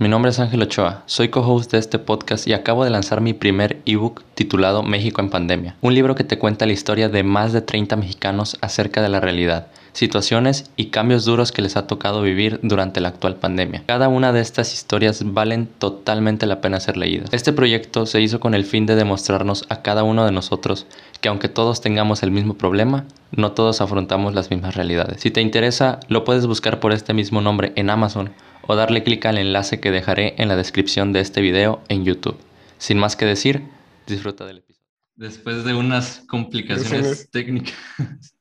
[0.00, 3.32] Mi nombre es Ángel Ochoa, soy co-host de este podcast y acabo de lanzar mi
[3.32, 7.52] primer ebook titulado México en Pandemia, un libro que te cuenta la historia de más
[7.52, 12.22] de 30 mexicanos acerca de la realidad, situaciones y cambios duros que les ha tocado
[12.22, 13.84] vivir durante la actual pandemia.
[13.86, 17.32] Cada una de estas historias valen totalmente la pena ser leídas.
[17.32, 20.88] Este proyecto se hizo con el fin de demostrarnos a cada uno de nosotros
[21.20, 25.20] que aunque todos tengamos el mismo problema, no todos afrontamos las mismas realidades.
[25.20, 28.32] Si te interesa, lo puedes buscar por este mismo nombre en Amazon
[28.66, 32.38] o darle clic al enlace que dejaré en la descripción de este video en YouTube.
[32.78, 33.62] Sin más que decir,
[34.06, 34.86] disfruta del episodio.
[35.16, 37.74] Después de unas complicaciones técnicas.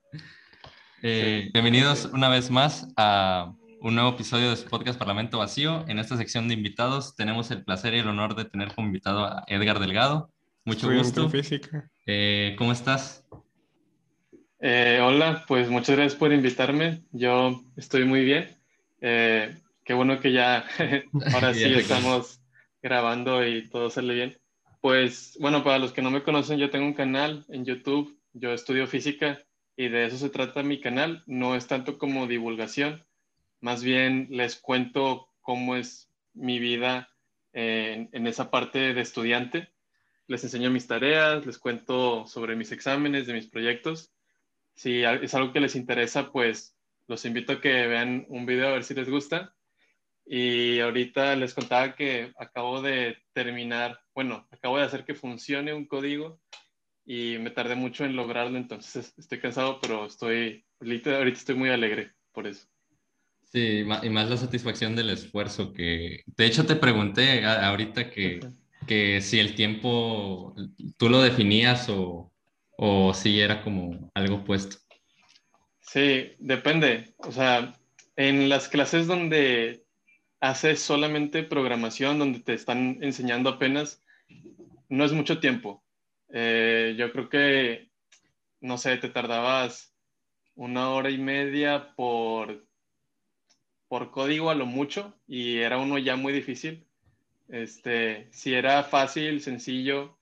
[1.06, 5.84] Eh, bienvenidos una vez más a un nuevo episodio de su podcast Parlamento Vacío.
[5.90, 9.26] En esta sección de invitados tenemos el placer y el honor de tener como invitado
[9.26, 10.32] a Edgar Delgado.
[10.64, 11.30] Mucho gusto.
[11.30, 11.90] Física.
[12.06, 13.26] Eh, ¿Cómo estás?
[14.62, 17.04] Eh, hola, pues muchas gracias por invitarme.
[17.12, 18.48] Yo estoy muy bien.
[19.84, 20.66] Qué bueno que ya
[21.34, 22.42] ahora sí estamos
[22.82, 24.40] grabando y todo sale bien.
[24.82, 28.54] Pues bueno, para los que no me conocen, yo tengo un canal en YouTube, yo
[28.54, 29.42] estudio física
[29.76, 31.24] y de eso se trata mi canal.
[31.26, 33.06] No es tanto como divulgación,
[33.60, 37.10] más bien les cuento cómo es mi vida
[37.52, 39.70] en, en esa parte de estudiante.
[40.28, 44.14] Les enseño mis tareas, les cuento sobre mis exámenes, de mis proyectos.
[44.76, 48.72] Si es algo que les interesa, pues los invito a que vean un video a
[48.72, 49.54] ver si les gusta
[50.26, 55.86] y ahorita les contaba que acabo de terminar, bueno, acabo de hacer que funcione un
[55.86, 56.40] código
[57.06, 62.12] y me tardé mucho en lograrlo, entonces estoy cansado, pero estoy, ahorita, estoy muy alegre
[62.32, 62.68] por eso.
[63.52, 68.40] Sí, y más la satisfacción del esfuerzo que, de hecho te pregunté ahorita que,
[68.88, 70.56] que si el tiempo
[70.98, 72.34] tú lo definías o,
[72.78, 74.78] o si era como algo puesto.
[75.82, 77.14] Sí, depende.
[77.18, 77.76] O sea,
[78.16, 79.83] en las clases donde
[80.44, 84.04] haces solamente programación donde te están enseñando apenas,
[84.90, 85.82] no es mucho tiempo.
[86.34, 87.90] Eh, yo creo que,
[88.60, 89.96] no sé, te tardabas
[90.56, 92.68] una hora y media por,
[93.88, 96.86] por código a lo mucho y era uno ya muy difícil.
[97.48, 100.18] Este, si era fácil, sencillo,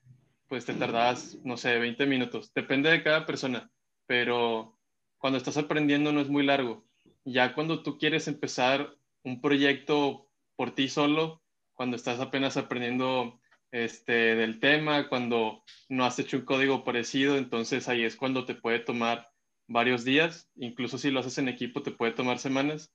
[0.47, 2.53] pues te tardabas, no sé, 20 minutos.
[2.53, 3.71] Depende de cada persona,
[4.05, 4.77] pero
[5.17, 6.85] cuando estás aprendiendo no es muy largo.
[7.25, 11.41] Ya cuando tú quieres empezar un proyecto por ti solo,
[11.73, 13.39] cuando estás apenas aprendiendo
[13.71, 18.55] este, del tema, cuando no has hecho un código parecido, entonces ahí es cuando te
[18.55, 19.31] puede tomar
[19.67, 22.93] varios días, incluso si lo haces en equipo te puede tomar semanas.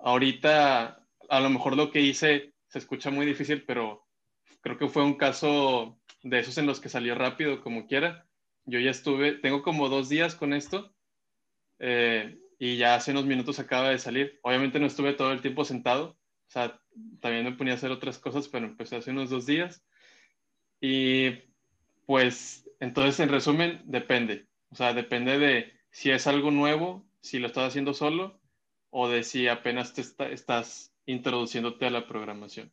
[0.00, 4.06] Ahorita, a lo mejor lo que hice se escucha muy difícil, pero
[4.60, 8.26] creo que fue un caso de esos en los que salió rápido, como quiera.
[8.64, 10.92] Yo ya estuve, tengo como dos días con esto.
[11.78, 14.38] Eh, y ya hace unos minutos acaba de salir.
[14.42, 16.16] Obviamente no estuve todo el tiempo sentado,
[16.46, 16.80] o sea,
[17.20, 19.84] también me ponía a hacer otras cosas, pero empecé hace unos dos días.
[20.80, 21.30] Y
[22.06, 24.46] pues, entonces, en resumen, depende.
[24.70, 28.40] O sea, depende de si es algo nuevo, si lo estás haciendo solo,
[28.90, 32.72] o de si apenas te estás introduciéndote a la programación.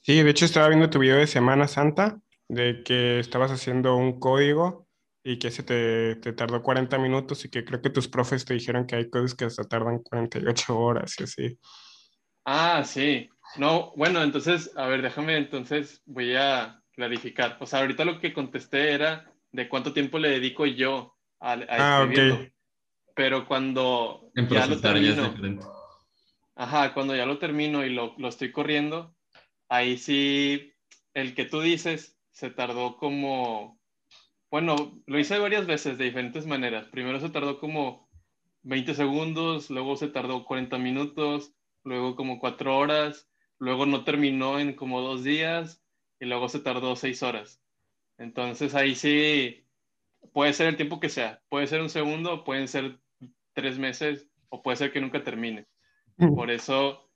[0.00, 4.18] Sí, de hecho estaba viendo tu video de Semana Santa, de que estabas haciendo un
[4.18, 4.83] código
[5.26, 8.52] y que se te, te, tardó 40 minutos y que creo que tus profes te
[8.52, 11.58] dijeron que hay cosas que hasta tardan 48 horas y así.
[12.44, 13.30] Ah, sí.
[13.56, 17.56] No, bueno, entonces, a ver, déjame, entonces voy a clarificar.
[17.60, 21.66] O sea, ahorita lo que contesté era de cuánto tiempo le dedico yo a, a
[21.70, 22.52] ah, okay.
[23.16, 25.32] Pero cuando ya lo termino,
[26.54, 29.16] ajá, cuando ya lo termino y lo, lo estoy corriendo,
[29.70, 30.74] ahí sí,
[31.14, 33.78] el que tú dices se tardó como
[34.54, 36.86] bueno, lo hice varias veces de diferentes maneras.
[36.86, 38.08] Primero se tardó como
[38.62, 43.28] 20 segundos, luego se tardó 40 minutos, luego como 4 horas,
[43.58, 45.82] luego no terminó en como dos días
[46.20, 47.60] y luego se tardó 6 horas.
[48.16, 49.66] Entonces ahí sí
[50.32, 51.42] puede ser el tiempo que sea.
[51.48, 53.00] Puede ser un segundo, pueden ser
[53.54, 55.66] tres meses o puede ser que nunca termine.
[56.36, 57.10] Por eso,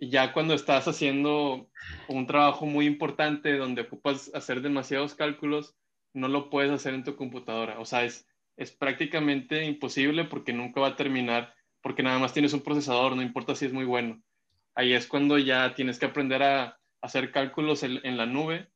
[0.00, 1.70] ya cuando estás haciendo
[2.08, 5.76] un trabajo muy importante donde ocupas hacer demasiados cálculos,
[6.14, 7.78] no lo puedes hacer en tu computadora.
[7.78, 8.26] O sea, es,
[8.56, 13.22] es prácticamente imposible porque nunca va a terminar, porque nada más tienes un procesador, no
[13.22, 14.22] importa si es muy bueno.
[14.74, 18.68] Ahí es cuando ya tienes que aprender a hacer cálculos en, la nube,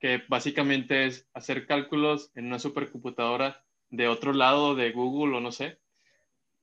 [0.00, 5.52] que básicamente es hacer cálculos en una supercomputadora de otro lado de Google o no
[5.52, 5.78] sé.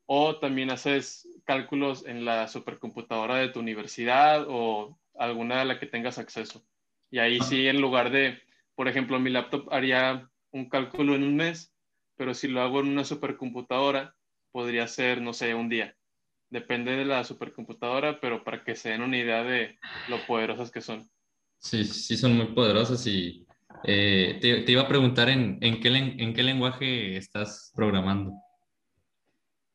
[0.05, 5.85] O también haces cálculos en la supercomputadora de tu universidad o alguna de la que
[5.85, 6.65] tengas acceso.
[7.11, 8.41] Y ahí sí, en lugar de
[8.77, 11.73] por ejemplo, mi laptop haría un cálculo en un mes,
[12.15, 14.15] pero si lo hago en una supercomputadora,
[14.51, 15.95] podría ser, no sé, un día.
[16.51, 19.79] depende de la supercomputadora, pero para que se den una idea de
[20.09, 21.09] lo poderosas que son.
[21.57, 23.47] Sí, sí son muy poderosas y
[23.83, 28.31] eh, te, iba a preguntar en, en, qué, en qué lenguaje estás programando.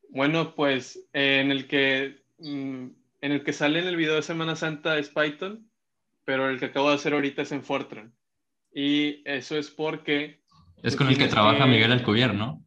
[0.09, 2.87] Bueno, pues en el que mm,
[3.19, 5.69] en el que sale en el video de Semana Santa es Python,
[6.23, 8.15] pero el que acabo de hacer ahorita es en Fortran.
[8.73, 10.41] Y eso es porque...
[10.81, 12.65] Es con el que trabaja Miguel Alcubierre, ¿no?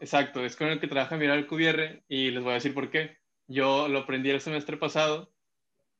[0.00, 3.18] Exacto, es con el que trabaja Miguel Alcubierre y les voy a decir por qué.
[3.48, 5.32] Yo lo aprendí el semestre pasado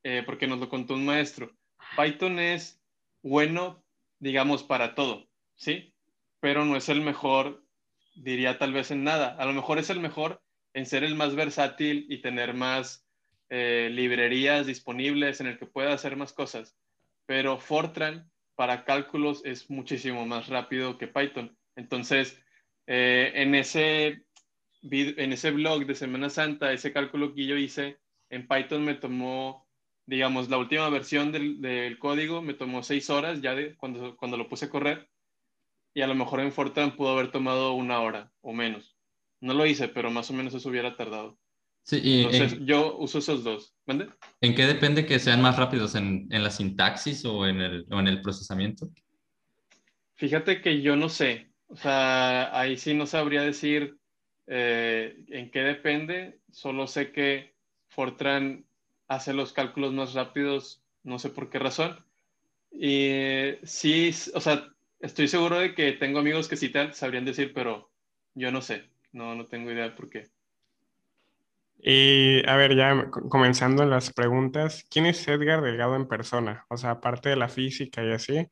[0.05, 1.57] eh, porque nos lo contó un maestro.
[1.97, 2.81] Python es
[3.23, 3.83] bueno,
[4.21, 5.95] digamos, para todo, ¿sí?
[6.41, 7.65] Pero no es el mejor,
[8.15, 9.35] diría tal vez en nada.
[9.39, 10.43] A lo mejor es el mejor
[10.75, 13.09] en ser el más versátil y tener más
[13.49, 16.77] eh, librerías disponibles en el que pueda hacer más cosas.
[17.27, 21.57] Pero Fortran para cálculos es muchísimo más rápido que Python.
[21.77, 22.43] Entonces,
[22.89, 24.25] eh, en, ese,
[24.83, 28.01] en ese blog de Semana Santa, ese cálculo que yo hice,
[28.31, 29.69] en Python me tomó,
[30.07, 34.49] digamos, la última versión del, código, me tomó seis horas ya de, cuando, cuando lo
[34.49, 35.09] puse a correr.
[35.95, 38.99] Y a lo mejor en Fortran pudo haber tomado una hora o menos.
[39.41, 41.39] No lo hice, pero más o menos eso hubiera tardado.
[41.89, 43.75] Sí, y Entonces, yo uso esos dos.
[43.87, 44.11] ¿Mande?
[44.43, 45.95] ¿En qué depende que sean más rápidos?
[45.95, 48.91] ¿En, en la sintaxis o en, el, o en el procesamiento?
[50.17, 51.51] Fíjate que yo no sé.
[51.69, 53.97] O sea, ahí sí no sabría decir
[54.47, 56.41] eh, en qué depende.
[56.53, 57.55] Solo sé que
[57.89, 58.67] Fortran
[59.07, 62.05] hace los cálculos más rápidos, no sé por qué razón.
[62.71, 64.69] Y sí, o sea,
[65.01, 67.91] estoy seguro de que tengo amigos que sí te sabrían decir, pero
[68.35, 68.91] yo no sé.
[69.11, 70.29] No, no tengo idea por qué.
[71.81, 76.67] Y a ver, ya comenzando las preguntas, ¿quién es Edgar Delgado en persona?
[76.69, 78.47] O sea, aparte de la física y así.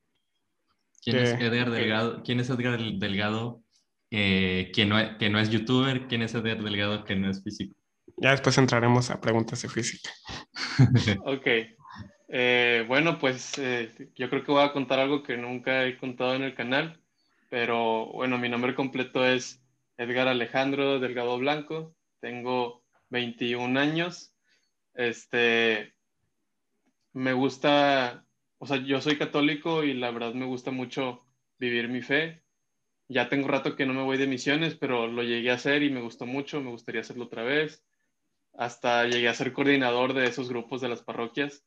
[1.02, 2.22] ¿Quién es Edgar Delgado?
[2.24, 3.62] ¿Quién es Edgar Delgado
[4.10, 6.06] eh, que, no, que no es youtuber?
[6.06, 7.76] ¿Quién es Edgar Delgado que no es físico?
[8.18, 10.10] Ya después entraremos a preguntas de física.
[11.24, 11.46] ok.
[12.28, 16.34] Eh, bueno, pues eh, yo creo que voy a contar algo que nunca he contado
[16.34, 17.00] en el canal,
[17.50, 19.62] pero bueno, mi nombre completo es
[19.96, 21.94] Edgar Alejandro Delgado Blanco.
[22.20, 24.34] Tengo 21 años.
[24.94, 25.94] Este,
[27.12, 28.26] me gusta,
[28.58, 31.26] o sea, yo soy católico y la verdad me gusta mucho
[31.58, 32.42] vivir mi fe.
[33.08, 35.90] Ya tengo rato que no me voy de misiones, pero lo llegué a hacer y
[35.90, 37.84] me gustó mucho, me gustaría hacerlo otra vez.
[38.52, 41.64] Hasta llegué a ser coordinador de esos grupos de las parroquias.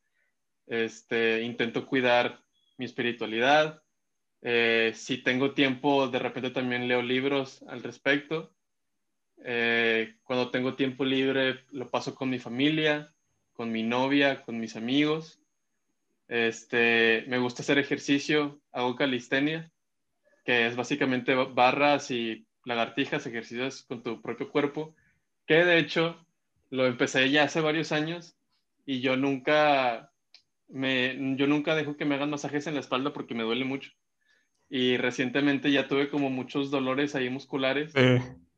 [0.68, 2.44] Este, intento cuidar
[2.78, 3.82] mi espiritualidad.
[4.42, 8.54] Eh, si tengo tiempo, de repente también leo libros al respecto.
[9.46, 13.14] Eh, cuando tengo tiempo libre lo paso con mi familia,
[13.54, 15.40] con mi novia, con mis amigos.
[16.28, 19.72] Este, me gusta hacer ejercicio, hago calistenia,
[20.46, 24.96] que es básicamente barras y lagartijas, ejercicios con tu propio cuerpo,
[25.46, 26.26] que de hecho
[26.70, 28.38] lo empecé ya hace varios años
[28.86, 30.12] y yo nunca
[30.68, 33.92] me, yo nunca dejo que me hagan masajes en la espalda porque me duele mucho.
[34.70, 37.92] Y recientemente ya tuve como muchos dolores ahí musculares.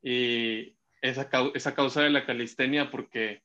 [0.02, 3.42] Y esa, esa causa de la calistenia, porque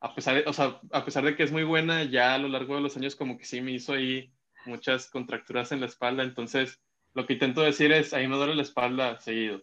[0.00, 2.48] a pesar, de, o sea, a pesar de que es muy buena, ya a lo
[2.48, 4.32] largo de los años como que sí me hizo ahí
[4.66, 6.22] muchas contracturas en la espalda.
[6.22, 6.80] Entonces,
[7.14, 9.62] lo que intento decir es, ahí me duele la espalda seguido.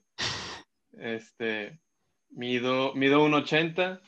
[0.98, 1.80] Este,
[2.30, 4.02] mido, mido 1,80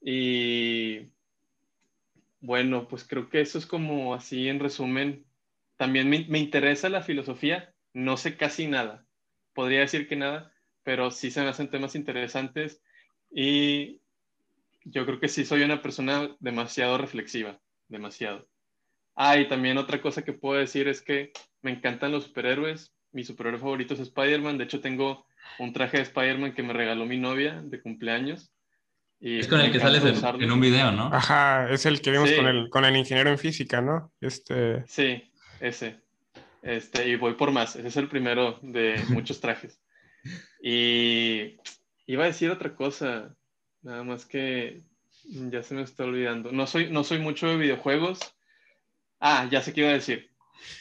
[0.00, 1.10] y
[2.40, 5.24] bueno, pues creo que eso es como así en resumen.
[5.76, 9.06] También me, me interesa la filosofía, no sé casi nada.
[9.54, 10.52] Podría decir que nada,
[10.88, 12.80] pero sí se me hacen temas interesantes
[13.30, 14.00] y
[14.86, 18.48] yo creo que sí soy una persona demasiado reflexiva, demasiado.
[19.14, 21.30] Ah, y también otra cosa que puedo decir es que
[21.60, 22.94] me encantan los superhéroes.
[23.12, 24.56] Mi superhéroe favorito es Spider-Man.
[24.56, 25.26] De hecho, tengo
[25.58, 28.50] un traje de Spider-Man que me regaló mi novia de cumpleaños.
[29.20, 31.10] Y es con el que sales en, un video, ¿no?
[31.12, 34.10] Ajá, es el que vimos con, el, con el ingeniero en física, ¿no?
[34.22, 34.86] Este...
[34.86, 35.22] Sí,
[35.60, 36.00] ese.
[36.62, 37.76] Este, y voy por más.
[37.76, 39.82] Ese es el primero de muchos trajes.
[40.62, 41.56] Y
[42.06, 43.36] iba a decir otra cosa,
[43.82, 44.82] nada más que
[45.24, 46.52] ya se me está olvidando.
[46.52, 48.18] No soy, no soy mucho de videojuegos.
[49.20, 50.30] Ah, ya sé qué iba a decir.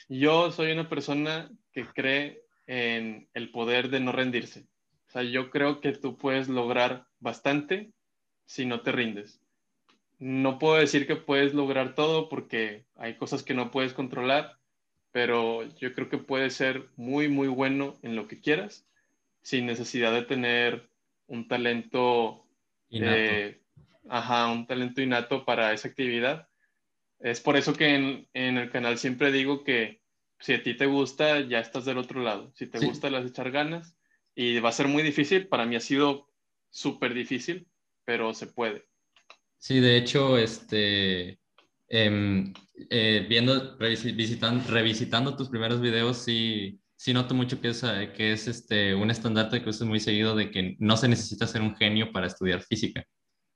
[0.10, 4.68] Yo soy una persona que cree en el poder de no rendirse.
[5.08, 7.92] O sea, yo creo que tú puedes lograr bastante
[8.46, 9.42] si no te rindes.
[10.20, 14.58] No puedo decir que puedes lograr todo porque hay cosas que no puedes controlar,
[15.12, 18.88] pero yo creo que puedes ser muy, muy bueno en lo que quieras
[19.48, 20.90] sin necesidad de tener
[21.28, 22.46] un talento
[22.90, 23.16] innato.
[23.16, 23.62] Eh,
[24.10, 26.50] ajá, un talento innato para esa actividad.
[27.22, 30.02] Es por eso que en, en, el canal siempre digo que
[30.42, 32.52] si a ti te gusta, ya estás del otro lado.
[32.56, 33.96] Si te gusta, las echar ganas.
[34.36, 35.48] Y va a ser muy difícil.
[35.48, 36.30] Para mí ha sido
[36.70, 37.70] súper difícil,
[38.04, 38.86] pero se puede.
[39.60, 41.40] Sí, de hecho, este,
[41.88, 42.54] em,
[42.90, 48.34] eh, viendo, revisitando, revisitando tus primeros videos, sí, sí noto mucho que es, eh, que
[48.34, 51.76] es este, un estandarte que usas muy seguido de que no se necesita ser un
[51.76, 53.06] genio para estudiar física.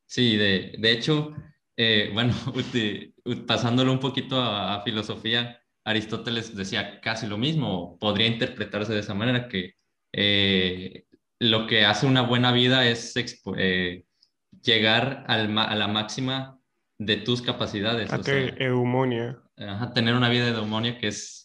[0.06, 1.34] Sí, de, de hecho,
[1.76, 2.34] eh, bueno,
[3.48, 9.48] pasándolo un poquito a, filosofía, Aristóteles decía casi lo mismo, podría interpretarse de esa manera,
[9.48, 9.74] que
[11.40, 13.16] lo que hace una buena vida es
[14.62, 16.60] llegar al, a la máxima
[17.00, 18.14] de tus capacidades.
[18.14, 18.22] A
[18.60, 19.42] eumonia.
[19.96, 21.41] tener una vida de eumonia que es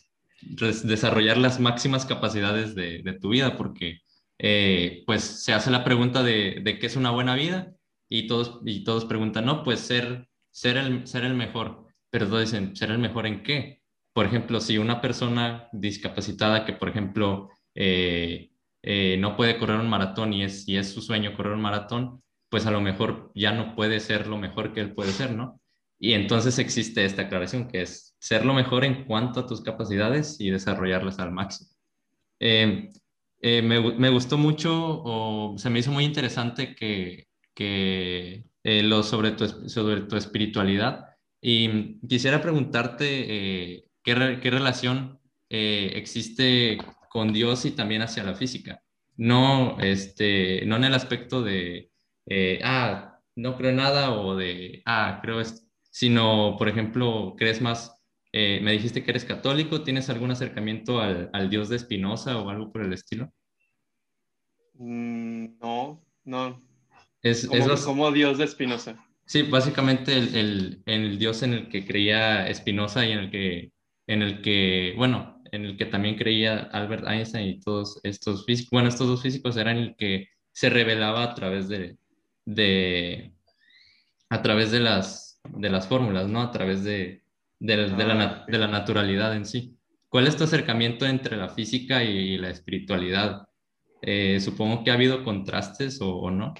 [0.84, 4.00] desarrollar las máximas capacidades de, tu vida, porque
[4.38, 7.74] eh, pues se hace la pregunta de, de, qué es una buena vida
[8.08, 12.40] y todos, y todos preguntan, no, pues ser, ser, el, ser el mejor, pero todos
[12.40, 13.82] dicen, ¿ser el mejor en qué?
[14.12, 18.50] Por ejemplo, si una persona discapacitada que, por ejemplo, eh,
[18.82, 22.22] eh, no puede correr un maratón y es, y es su sueño correr un maratón,
[22.48, 25.60] pues a lo mejor ya no puede ser lo mejor que él puede ser, ¿no?
[25.98, 30.40] Y entonces existe esta aclaración que es ser lo mejor en cuanto a tus capacidades
[30.40, 31.70] y desarrollarlas al máximo.
[32.38, 32.92] Em,
[33.40, 39.02] eh, me, me, gustó mucho o se me hizo muy interesante que, que eh, lo
[39.02, 41.06] sobre tu, sobre tu espiritualidad
[41.40, 48.82] y quisiera preguntarte eh, ¿qué, qué, relación existe con Dios y también hacia la física.
[49.16, 51.90] No, este, no en el aspecto de
[52.26, 55.40] eh, ah, no creo nada o de, ah, creo
[55.96, 57.98] sino, por ejemplo, crees más,
[58.30, 62.50] eh, me dijiste que eres católico, ¿tienes algún acercamiento al, al Dios de Espinosa o
[62.50, 63.32] algo por el estilo?
[64.74, 66.62] Mm, no, no.
[67.22, 67.48] Es,
[67.82, 69.02] como, Dios de Espinosa.
[69.24, 73.72] Sí, básicamente el, el, el, Dios en el que creía Espinosa y en el que,
[74.06, 78.70] en el que, bueno, en el que también creía Albert Einstein y todos estos físicos,
[78.70, 81.96] bueno, estos dos físicos eran el que se revelaba a través de,
[82.44, 83.32] de,
[84.28, 86.42] a través de las, de las fórmulas, ¿no?
[86.42, 87.22] A través de,
[87.58, 89.76] de, la, de, la, naturalidad en sí.
[90.08, 93.48] ¿Cuál es tu acercamiento entre la física y la espiritualidad?
[94.02, 96.54] Eh, supongo que ha habido contrastes o, no.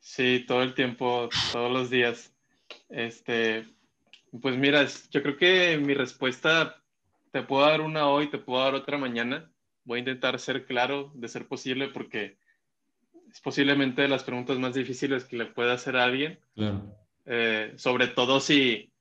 [0.00, 2.34] Sí, todo el tiempo, todos los días.
[2.88, 3.66] Este,
[4.40, 6.82] pues mira, yo creo que mi respuesta
[7.32, 9.50] te puedo dar una hoy, te puedo dar otra mañana.
[9.84, 12.38] Voy a intentar ser claro de ser posible porque
[13.30, 16.40] es posiblemente de las preguntas más difíciles que le puede hacer a alguien.
[17.32, 18.92] Eh, sobre todo si,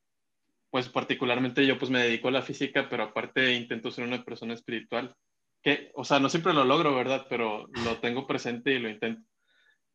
[0.69, 4.53] pues particularmente yo pues me dedico a la física, pero aparte intento ser una persona
[4.53, 5.15] espiritual.
[5.63, 7.25] Que, o sea, no siempre lo logro, ¿verdad?
[7.27, 9.27] Pero lo tengo presente y lo intento.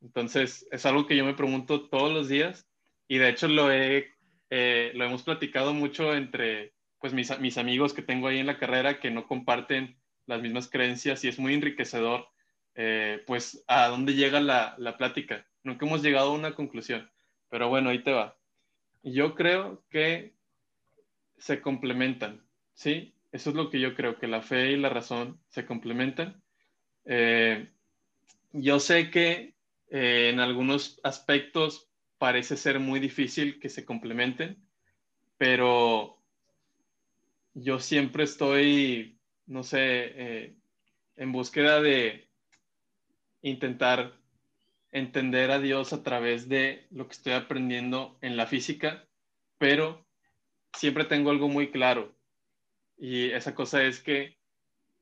[0.03, 2.69] Entonces, es algo que yo me pregunto todos los días
[3.09, 4.11] y de hecho lo, he,
[4.51, 8.59] eh, lo hemos platicado mucho entre pues mis, mis amigos que tengo ahí en la
[8.59, 12.29] carrera que no comparten las mismas creencias y es muy enriquecedor
[12.75, 15.47] eh, pues a dónde llega la, la, plática.
[15.63, 17.09] Nunca hemos llegado a una conclusión,
[17.49, 18.37] pero bueno, ahí te va.
[19.03, 20.35] Yo creo que
[21.39, 22.43] se complementan,
[22.75, 23.15] ¿sí?
[23.33, 26.43] Eso es lo que yo creo, que la fe y la razón se complementan.
[27.05, 27.71] Eh,
[28.53, 29.55] yo sé que
[29.91, 34.65] eh, en algunos aspectos parece ser muy difícil que se complementen,
[35.37, 36.23] pero
[37.55, 40.57] yo siempre estoy, no sé,
[41.17, 42.25] en búsqueda de,
[43.45, 44.19] intentar
[44.95, 49.07] entender a Dios a través de lo que estoy aprendiendo en la física,
[49.59, 50.07] pero
[50.73, 52.15] siempre tengo algo muy claro.
[52.97, 54.39] Y esa cosa es que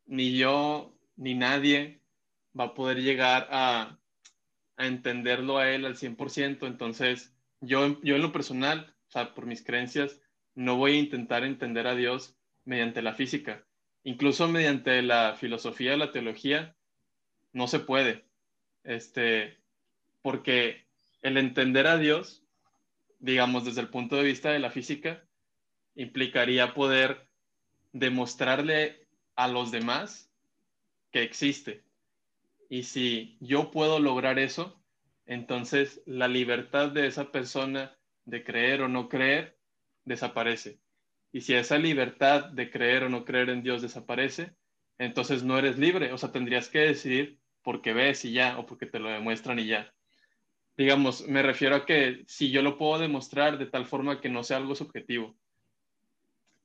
[0.06, 2.00] ni yo ni nadie
[2.58, 3.98] va a poder llegar a,
[4.78, 6.66] entenderlo a él al 100%.
[6.66, 10.20] Entonces, yo, yo en lo personal, o sea, por mis creencias,
[10.54, 12.34] no voy a intentar entender a Dios
[12.64, 13.64] mediante la física.
[14.04, 16.74] Incluso mediante la filosofía, la teología,
[17.52, 18.24] no se puede
[18.84, 19.61] este,
[20.22, 20.86] porque
[21.20, 22.44] el entender a Dios,
[23.18, 25.24] digamos, desde el punto de vista de la física,
[25.94, 27.28] implicaría poder
[27.92, 30.30] demostrarle a los demás
[31.10, 31.84] que existe.
[32.68, 34.82] Y si yo puedo lograr eso,
[35.26, 39.58] entonces la libertad de esa persona de creer o no creer
[40.04, 40.80] desaparece.
[41.32, 44.54] Y si esa libertad de creer o no creer en Dios desaparece,
[44.98, 46.12] entonces no eres libre.
[46.12, 49.66] O sea, tendrías que decidir porque ves y ya, o porque te lo demuestran y
[49.66, 49.92] ya.
[50.76, 54.42] Digamos, me refiero a que si yo lo puedo demostrar de tal forma que no
[54.42, 55.36] sea algo subjetivo.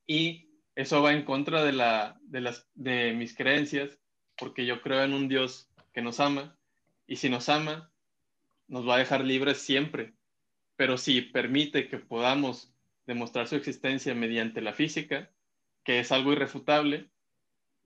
[0.05, 3.99] Y eso va en contra de, la, de, las, de mis creencias,
[4.37, 6.57] porque yo creo en un Dios que nos ama,
[7.07, 7.91] y si nos ama,
[8.67, 10.13] nos va a dejar libres siempre.
[10.75, 12.73] Pero si permite que podamos
[13.05, 15.31] demostrar su existencia mediante la física,
[15.83, 17.09] que es algo irrefutable,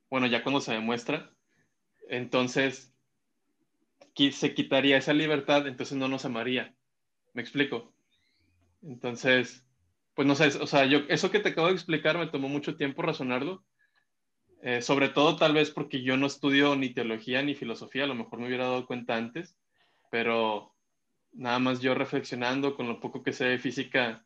[0.09, 1.31] bueno, ya cuando se demuestra,
[2.09, 2.93] entonces
[4.15, 6.73] se quitaría esa libertad, entonces no nos amaría.
[7.33, 7.93] ¿Me explico?
[8.81, 9.65] Entonces,
[10.13, 12.75] pues no sé, o sea, yo, eso que te acabo de explicar me tomó mucho
[12.75, 13.63] tiempo razonarlo,
[14.63, 18.15] eh, sobre todo tal vez porque yo no estudio ni teología ni filosofía, a lo
[18.15, 19.57] mejor me hubiera dado cuenta antes,
[20.11, 20.75] pero
[21.31, 24.25] nada más yo reflexionando con lo poco que sé de física,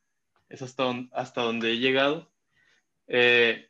[0.49, 2.31] es hasta, hasta donde he llegado.
[3.07, 3.69] Eh,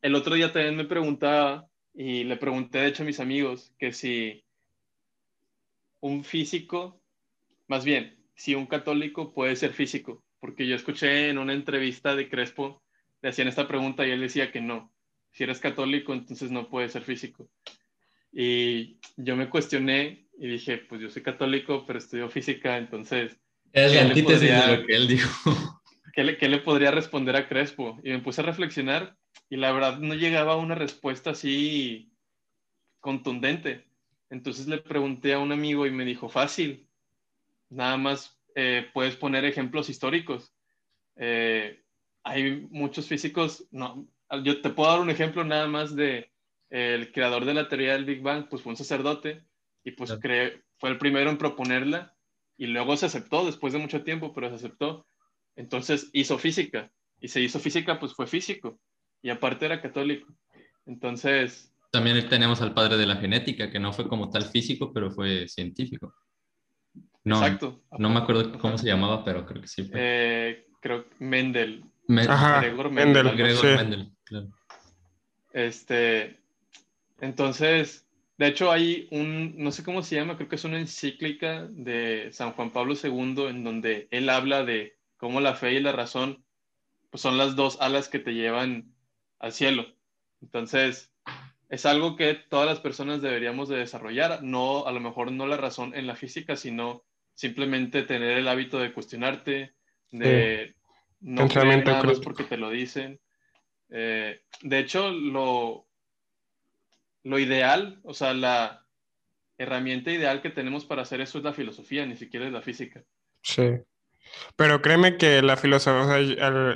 [0.00, 3.92] el otro día también me preguntaba, y le pregunté de hecho a mis amigos, que
[3.92, 4.44] si
[6.00, 7.00] un físico,
[7.66, 12.28] más bien, si un católico puede ser físico, porque yo escuché en una entrevista de
[12.28, 12.82] Crespo,
[13.20, 14.92] le hacían esta pregunta y él decía que no,
[15.32, 17.48] si eres católico, entonces no puedes ser físico.
[18.32, 23.36] Y yo me cuestioné y dije, pues yo soy católico, pero estudio física, entonces...
[23.72, 25.28] Es la antítesis de lo que él dijo.
[26.18, 28.00] ¿qué le, ¿Qué le podría responder a Crespo?
[28.02, 29.16] Y me puse a reflexionar
[29.48, 32.12] y la verdad no llegaba a una respuesta así
[32.98, 33.87] contundente.
[34.30, 36.88] Entonces le pregunté a un amigo y me dijo, fácil,
[37.70, 40.54] nada más eh, puedes poner ejemplos históricos.
[41.16, 41.82] Eh,
[42.22, 44.06] hay muchos físicos, no,
[44.44, 46.30] yo te puedo dar un ejemplo nada más de
[46.70, 49.42] el creador de la teoría del Big Bang, pues fue un sacerdote
[49.84, 50.18] y pues
[50.76, 52.14] fue el primero en proponerla
[52.58, 55.06] y luego se aceptó después de mucho tiempo, pero se aceptó.
[55.56, 58.78] Entonces hizo física y se hizo física, pues fue físico
[59.22, 60.32] y aparte era católico.
[60.84, 61.72] Entonces...
[61.90, 65.48] También tenemos al padre de la genética, que no fue como tal físico, pero fue
[65.48, 66.14] científico.
[67.24, 67.82] No, Exacto.
[67.98, 69.90] No me acuerdo cómo se llamaba, pero creo que sí.
[69.94, 71.84] Eh, creo Mendel.
[72.06, 73.36] Gregor Mendel.
[73.36, 74.48] Gregor Mendel, claro.
[75.52, 76.38] Este,
[77.20, 81.66] entonces, de hecho hay un, no sé cómo se llama, creo que es una encíclica
[81.70, 85.92] de San Juan Pablo II en donde él habla de cómo la fe y la
[85.92, 86.44] razón
[87.10, 88.94] pues son las dos alas que te llevan
[89.38, 89.86] al cielo.
[90.42, 91.10] Entonces,
[91.68, 95.56] es algo que todas las personas deberíamos de desarrollar, no, a lo mejor no la
[95.56, 99.74] razón en la física, sino simplemente tener el hábito de cuestionarte,
[100.10, 100.74] de
[101.20, 103.20] no creer nada más porque te lo dicen.
[103.90, 105.86] Eh, de hecho, lo,
[107.22, 108.86] lo ideal, o sea, la
[109.58, 113.04] herramienta ideal que tenemos para hacer eso es la filosofía, ni siquiera es la física.
[113.42, 113.70] Sí.
[114.56, 116.20] Pero créeme que la filosofía,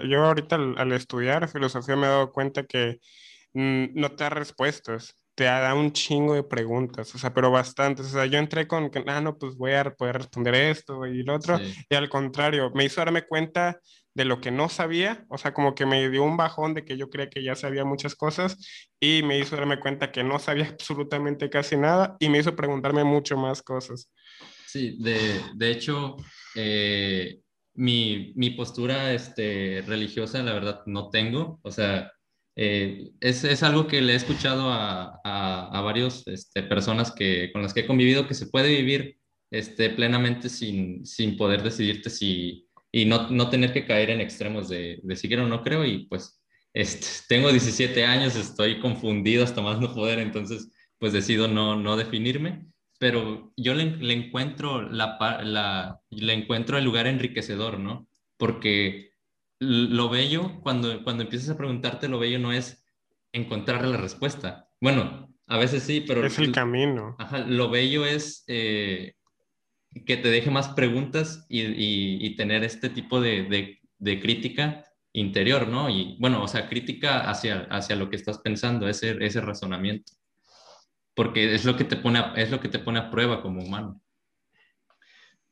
[0.04, 2.98] yo ahorita al, estudiar filosofía me he dado cuenta que
[3.54, 8.06] no te da respuestas, te da un chingo de preguntas, o sea, pero bastantes.
[8.06, 11.22] O sea, yo entré con que, ah, no, pues voy a poder responder esto y
[11.22, 13.80] lo otro, y al contrario, me hizo darme cuenta
[14.14, 16.98] de lo que no sabía, o sea, como que me dio un bajón de que
[16.98, 18.58] yo creía que ya sabía muchas cosas
[19.00, 23.04] y me hizo darme cuenta que no sabía absolutamente casi nada y me hizo preguntarme
[23.04, 24.10] mucho más cosas.
[24.66, 26.16] Sí, de, de hecho,
[26.54, 27.40] eh,
[27.74, 31.58] mi, mi, postura este, religiosa, la verdad, no tengo.
[31.62, 32.10] O sea,
[32.56, 37.50] eh, es, es, algo que le he escuchado a, a, a varios este, personas que,
[37.52, 39.18] con las que he convivido, que se puede vivir
[39.50, 44.68] este, plenamente sin, sin poder decidirte si, y no, no tener que caer en extremos
[44.68, 45.84] de, de si quiero o no creo.
[45.84, 46.42] Y pues
[46.74, 51.96] este, tengo 17 años, estoy confundido hasta más no poder, entonces pues decido no, no
[51.96, 52.66] definirme
[53.02, 58.06] pero yo le, le encuentro la, la, le encuentro el lugar enriquecedor, ¿no?
[58.36, 59.10] Porque
[59.62, 62.84] lo bello, cuando, cuando empiezas a preguntarte, lo bello no es
[63.32, 64.68] encontrar la respuesta.
[64.80, 66.24] Bueno, a veces sí, pero...
[66.24, 67.16] Es el camino.
[67.18, 69.14] Ajá, lo bello es eh,
[70.06, 75.68] que te deje más preguntas y, y, tener este tipo de, de, de, crítica interior,
[75.68, 75.88] ¿no?
[75.90, 80.12] Y bueno, o sea, crítica hacia, hacia lo que estás pensando, ese, ese razonamiento
[81.14, 83.62] porque es lo que te pone a, es lo que te pone a prueba como
[83.62, 84.00] humano.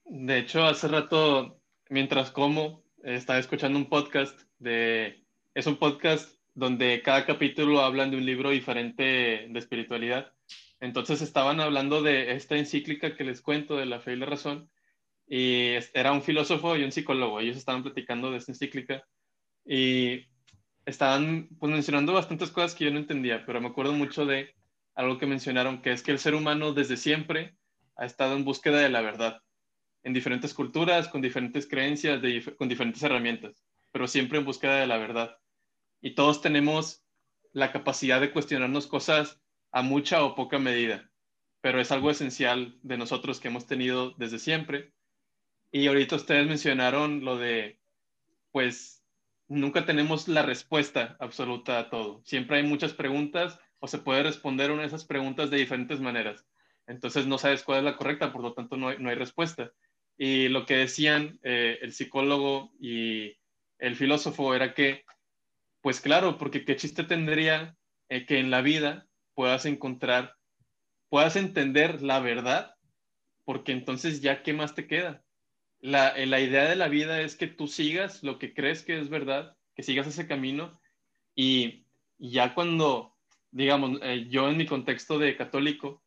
[0.05, 7.03] De hecho, hace rato, mientras como, estaba escuchando un podcast de, es un podcast donde
[7.03, 9.03] cada capítulo hablan de un libro diferente
[9.49, 10.33] de espiritualidad.
[10.81, 14.71] Entonces estaban hablando de esta encíclica que les cuento de la fe y la razón.
[15.29, 17.41] Y era un filósofo y un psicólogo.
[17.41, 19.05] Ellos estaban platicando de esta encíclica
[19.65, 20.27] y
[20.87, 24.55] estaban pues, mencionando bastantes cosas que yo no entendía, pero me acuerdo mucho de
[24.95, 27.55] algo que mencionaron, que es que el ser humano desde siempre
[27.97, 29.41] ha estado en búsqueda de la verdad,
[30.03, 32.21] en diferentes culturas, con diferentes creencias,
[32.57, 35.39] con diferentes herramientas, pero siempre en búsqueda de la verdad.
[36.01, 37.05] Y todos tenemos
[37.53, 39.41] la capacidad de cuestionarnos cosas
[39.73, 41.11] a mucha o poca medida,
[41.61, 44.93] pero es algo esencial de nosotros que hemos tenido desde siempre.
[45.71, 47.81] Y ahorita ustedes mencionaron lo de,
[48.51, 49.05] pues,
[49.49, 52.23] nunca tenemos la respuesta absoluta a todo.
[52.25, 56.47] Siempre hay muchas preguntas o se puede responder una de esas preguntas de diferentes maneras.
[56.87, 59.73] Entonces no sabes cuál es la correcta, por lo tanto no hay, no hay respuesta.
[60.23, 63.39] Y lo que decían eh, el psicólogo y
[63.79, 65.07] el filósofo era que,
[65.81, 67.75] pues claro, porque qué chiste tendría
[68.11, 70.37] eh, que en la vida puedas encontrar,
[71.09, 72.75] puedas entender la verdad,
[73.47, 75.25] porque entonces ya qué más te queda.
[75.81, 79.09] la, la idea de la vida es que tú sigas lo que crees que es
[79.09, 80.79] verdad, que sigas ese camino
[81.35, 81.87] y,
[82.19, 83.17] ya cuando,
[83.51, 86.03] digamos, eh, yo en mi contexto de católico,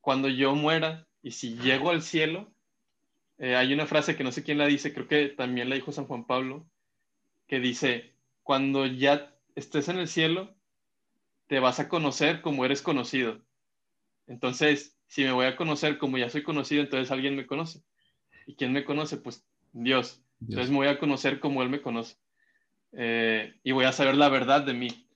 [0.00, 2.53] cuando yo muera y si llego al cielo,
[3.44, 5.92] eh, hay una frase que no sé quién la dice, creo que también la dijo
[5.92, 6.66] San Juan Pablo,
[7.46, 10.56] que dice, cuando ya estés en el cielo,
[11.46, 13.44] te vas a conocer como eres conocido.
[14.26, 17.82] Entonces, si me voy a conocer como ya soy conocido, entonces alguien me conoce.
[18.46, 19.18] ¿Y quién me conoce?
[19.18, 20.24] Pues Dios.
[20.40, 22.16] Entonces me voy a conocer como Él me conoce.
[22.92, 25.06] Eh, y voy a saber la verdad de mí.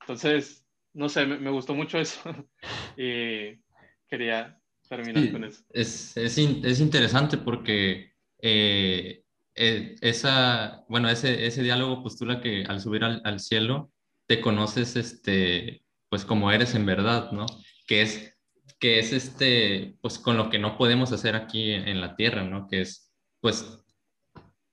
[0.00, 2.18] Entonces, no sé, me, gustó mucho eso.
[2.96, 3.60] y
[4.08, 5.62] quería terminar con eso.
[5.70, 9.22] Es, es, es interesante porque eh,
[9.54, 13.92] eh, esa, bueno, ese, ese diálogo postula que al subir al, al, cielo
[14.26, 17.46] te conoces, este, pues como eres en verdad, ¿no?
[17.86, 18.36] Que es,
[18.78, 22.44] que es este, pues con lo que no podemos hacer aquí en, en la tierra,
[22.44, 22.68] ¿no?
[22.68, 23.84] Que es, pues,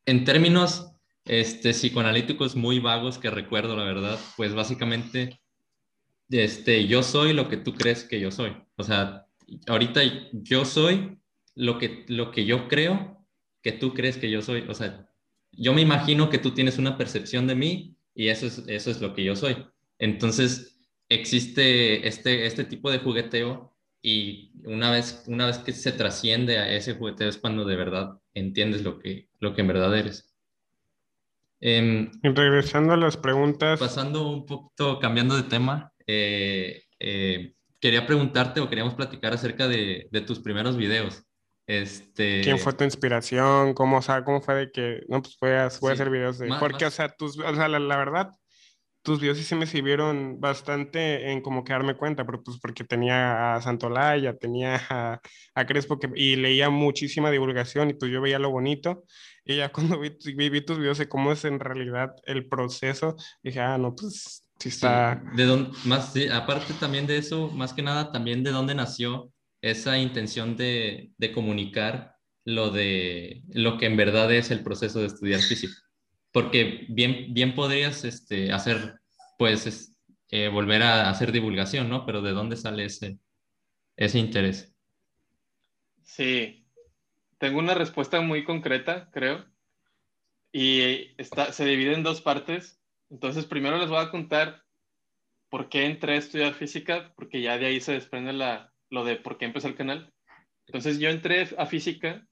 [0.05, 0.91] en términos
[1.25, 5.39] este, psicoanalíticos muy vagos que recuerdo, la verdad, pues básicamente,
[6.29, 8.55] este, yo soy lo que tú crees que yo soy.
[8.75, 9.24] O sea,
[9.67, 10.01] ahorita
[10.33, 11.17] yo soy
[11.55, 13.25] lo que, lo que yo creo
[13.61, 14.65] que tú crees que yo soy.
[14.67, 15.09] O sea,
[15.51, 19.01] yo me imagino que tú tienes una percepción de mí y eso es, eso es
[19.01, 19.57] lo que yo soy.
[19.97, 20.77] Entonces,
[21.09, 26.71] existe este, este tipo de jugueteo y una vez, una vez que se trasciende a
[26.71, 30.35] ese jugueteo es cuando de verdad entiendes lo que, lo que en verdad eres.
[31.59, 33.79] Em, regresando a las preguntas.
[33.79, 40.07] Pasando un poquito, cambiando de tema, eh, eh, quería preguntarte o queríamos platicar acerca de,
[40.11, 41.23] de, tus primeros videos.
[41.67, 42.41] Este...
[42.41, 43.73] ¿Quién fue tu inspiración?
[43.73, 46.49] ¿Cómo, o sea, cómo fue de que, no, pues voy a, hacer videos de...
[46.59, 48.29] porque, o sea, tus, o sea la, la, verdad,
[49.01, 52.83] tus videos sí se me sirvieron bastante en como que darme cuenta, pero pues porque
[52.83, 55.19] tenía a Santolaya, tenía a,
[55.55, 59.03] a Crespo que, y leía muchísima divulgación y pues yo veía lo bonito
[59.43, 63.59] y ya cuando vi, vi, tus videos de cómo es en realidad el proceso, dije,
[63.59, 65.21] ah, no, pues sí está...
[65.35, 69.31] de dónde, más, sí, aparte también de eso, más que nada, también de dónde nació
[69.61, 72.15] esa intención de, de comunicar
[72.45, 75.73] lo de lo que en verdad es el proceso de estudiar física.
[76.31, 78.99] Porque bien, bien podrías este, hacer,
[79.37, 79.95] pues,
[80.29, 82.05] eh, volver a hacer divulgación, ¿no?
[82.05, 83.17] Pero ¿de dónde sale ese,
[83.95, 84.75] ese interés?
[86.03, 86.67] Sí,
[87.39, 89.45] tengo una respuesta muy concreta, creo.
[90.51, 92.79] Y está, se divide en dos partes.
[93.09, 94.63] Entonces, primero les voy a contar
[95.49, 99.15] por qué entré a estudiar física, porque ya de ahí se desprende la, lo de
[99.15, 100.11] por qué empecé el canal.
[100.67, 102.27] Entonces, yo entré a física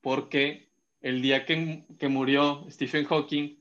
[0.00, 3.58] porque el día que, que murió Stephen Hawking,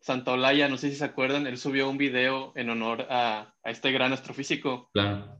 [0.00, 3.70] Santa Olaya, no sé si se acuerdan, él subió un video en honor a, a
[3.70, 4.88] este gran astrofísico.
[4.92, 5.38] Claro.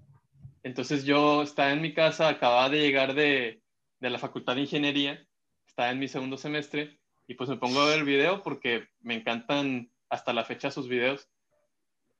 [0.62, 3.62] Entonces yo estaba en mi casa, acababa de llegar de,
[4.00, 5.26] de la Facultad de Ingeniería,
[5.66, 9.14] estaba en mi segundo semestre, y pues me pongo a ver el video porque me
[9.14, 11.29] encantan hasta la fecha sus videos.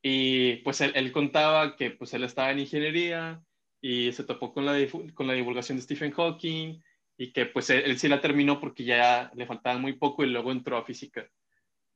[0.03, 3.43] Y pues él, contaba que pues él estaba en ingeniería
[3.83, 4.79] y se topó con la,
[5.15, 6.81] con la divulgación de Stephen Hawking
[7.19, 10.53] y que pues él, sí la terminó porque ya le faltaba muy poco y luego
[10.53, 11.29] entró a física.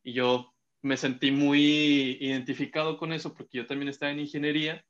[0.03, 0.53] Y yo
[0.83, 4.85] me sentí muy identificado con eso porque yo también estaba en ingeniería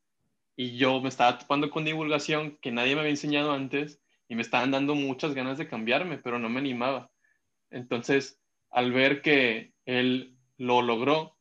[0.57, 4.43] y yo me estaba topando con divulgación que nadie me había enseñado antes y me
[4.43, 7.13] estaban dando muchas ganas de cambiarme, pero no me animaba.
[7.71, 8.41] Entonces,
[8.71, 10.34] al ver que él
[10.65, 11.37] lo logró,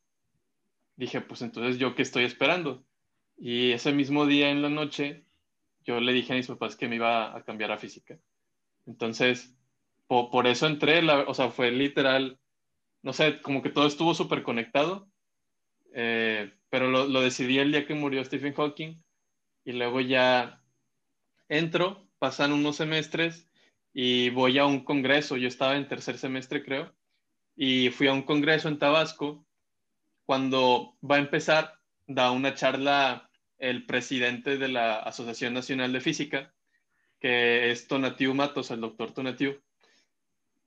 [0.95, 2.85] dije, pues entonces yo qué estoy esperando.
[3.37, 5.25] Y ese mismo día en la noche,
[5.85, 8.19] yo le dije a mis papás que me iba a cambiar a física.
[8.85, 9.55] Entonces,
[10.07, 12.39] por, eso entré, o sea, fue literal,
[13.01, 15.09] no sé, como que todo estuvo súper conectado,
[15.93, 19.01] eh, pero lo, lo decidí el día que murió Stephen Hawking
[19.65, 20.61] y luego ya
[21.49, 23.49] entro pasan unos semestres
[23.93, 25.35] y voy a un congreso.
[25.35, 26.93] Yo estaba en tercer semestre, creo,
[27.55, 29.45] y fui a un congreso en Tabasco.
[30.25, 36.53] Cuando va a empezar, da una charla el presidente de la Asociación Nacional de Física,
[37.19, 39.61] que es Tonatiu Matos, el doctor Tonatiu.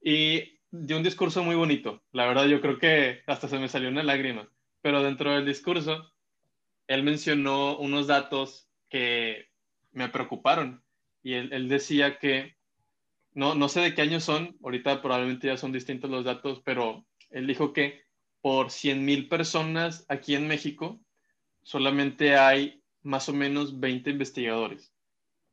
[0.01, 2.03] Y dio un discurso muy bonito.
[2.13, 4.49] La verdad, yo creo que hasta se me salió una lágrima.
[4.83, 6.13] Pero dentro del discurso,
[6.87, 9.51] él mencionó unos datos que
[9.93, 10.83] me preocuparon
[11.23, 12.56] y él, decía que,
[13.37, 17.05] no, no sé de qué año son, ahorita probablemente ya son distintos los datos, pero
[17.29, 18.01] él dijo que
[18.41, 20.99] por 100 mil personas aquí en México
[21.63, 24.91] solamente hay más o menos 20 investigadores,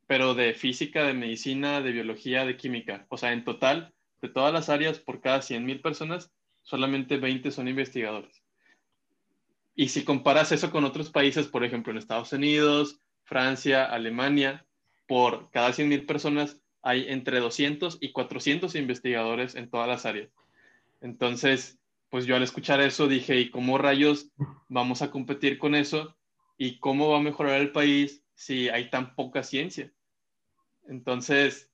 [0.06, 3.04] pero de física, de medicina, de biología, de química.
[3.10, 3.92] O sea, en total,
[4.22, 8.42] de todas las áreas, por cada 100 mil personas, solamente 20 son investigadores.
[9.74, 14.64] Y si comparas eso con otros países, por ejemplo, en Estados Unidos, Francia, Alemania,
[15.06, 20.28] por cada 100.000 personas hay entre 200 y 400 investigadores en todas las áreas.
[21.00, 21.78] Entonces,
[22.10, 24.30] pues yo al escuchar eso dije, ¿y cómo rayos
[24.68, 26.14] vamos a competir con eso?
[26.58, 29.90] ¿Y cómo va a mejorar el país si hay tan poca ciencia?
[30.86, 31.70] Entonces,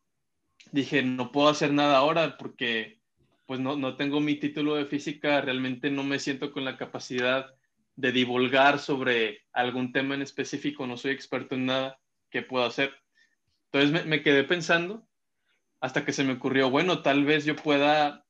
[0.70, 3.00] dije, no puedo hacer nada ahora porque
[3.46, 7.52] pues no, no tengo mi título de física, realmente no me siento con la capacidad
[7.96, 11.98] de divulgar sobre algún tema en específico, no soy experto en nada,
[12.30, 12.92] ¿qué puedo hacer?
[13.72, 15.06] Entonces me, quedé pensando
[15.80, 18.26] hasta que se me ocurrió, bueno, tal vez yo pueda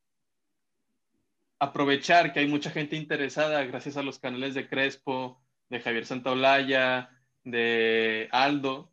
[1.59, 7.11] aprovechar que hay mucha gente interesada gracias a los canales de Crespo, de Javier Santaolalla,
[7.43, 8.93] de Aldo,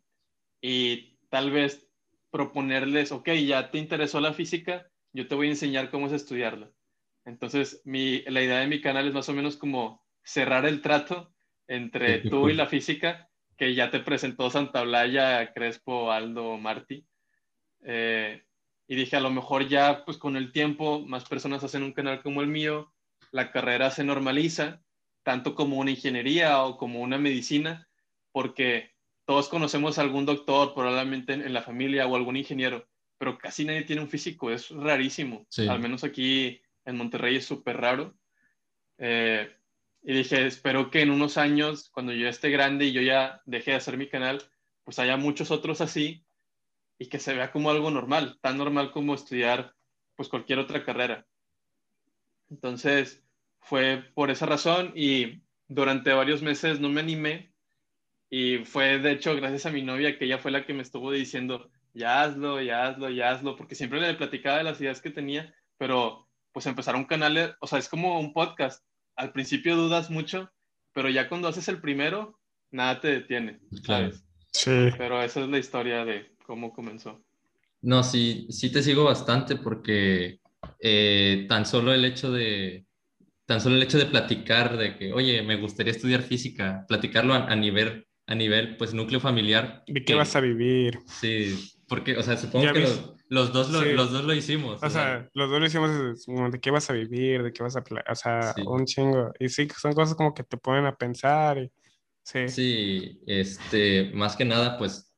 [0.60, 1.86] y tal vez
[2.30, 6.70] proponerles, ok, ya te interesó la física, yo te voy a enseñar cómo es estudiarla.
[7.24, 11.32] Entonces, mi, la idea de mi canal es más o menos como cerrar el trato
[11.68, 13.27] entre tú y la física
[13.58, 17.04] que ya te presentó Santa Blaya, Crespo, Aldo, Martí.
[17.82, 18.44] Eh,
[18.86, 22.22] y dije, a lo mejor ya, pues con el tiempo, más personas hacen un canal
[22.22, 22.94] como el mío,
[23.32, 24.80] la carrera se normaliza,
[25.24, 27.88] tanto como una ingeniería o como una medicina,
[28.32, 28.94] porque
[29.26, 33.82] todos conocemos a algún doctor, probablemente en, la familia, o algún ingeniero, pero casi nadie
[33.82, 35.46] tiene un físico, es rarísimo.
[35.68, 38.16] Al menos aquí en Monterrey es súper raro.
[38.98, 39.52] Eh,
[40.02, 43.72] y dije, espero que en unos años, cuando yo esté grande y yo ya deje
[43.72, 44.42] de hacer mi canal,
[44.84, 46.24] pues haya muchos otros así
[46.98, 49.74] y que se vea como algo normal, tan normal como estudiar
[50.16, 51.26] pues cualquier otra carrera.
[52.50, 53.22] Entonces,
[53.60, 57.52] fue por esa razón y durante varios meses no me animé
[58.30, 61.12] y fue de hecho gracias a mi novia que ella fue la que me estuvo
[61.12, 65.10] diciendo, ya hazlo, ya hazlo, ya hazlo, porque siempre le platicaba de las ideas que
[65.10, 68.84] tenía, pero pues empezar un canal, o sea, es como un podcast,
[69.18, 70.50] al principio dudas mucho,
[70.94, 72.38] pero ya cuando haces el primero,
[72.70, 74.12] nada te detiene, Claro.
[74.50, 74.88] Sí.
[74.96, 77.22] Pero esa es la historia de cómo comenzó.
[77.82, 80.40] No, sí, sí te sigo bastante porque
[80.80, 82.86] eh, tan solo el hecho de
[83.46, 87.56] tan solo el hecho de platicar de que, oye, me gustaría estudiar física, platicarlo a,
[87.56, 89.84] nivel a nivel pues núcleo familiar.
[89.86, 90.98] ¿De qué vas a vivir?
[91.06, 94.82] Sí, porque, o sea, supongo que los, dos lo, los dos lo hicimos.
[94.82, 97.84] O, sea, los dos lo hicimos de qué vas a vivir, de qué vas a...
[98.10, 99.32] O sea, un chingo.
[99.38, 101.58] Y sí, son cosas como que te ponen a pensar.
[101.58, 101.70] Y,
[102.22, 102.48] sí.
[102.48, 105.12] Sí, este, más que nada, pues,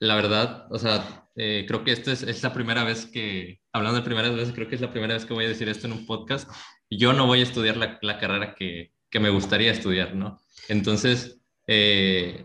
[0.00, 3.98] la verdad, o sea, eh, creo que esta es, es, la primera vez que, hablando
[3.98, 5.92] de primeras veces, creo que es la primera vez que voy a decir esto en
[5.92, 6.50] un podcast.
[6.90, 10.40] Yo no voy a estudiar la, la carrera que, que, me gustaría estudiar, ¿no?
[10.68, 12.44] Entonces, eh,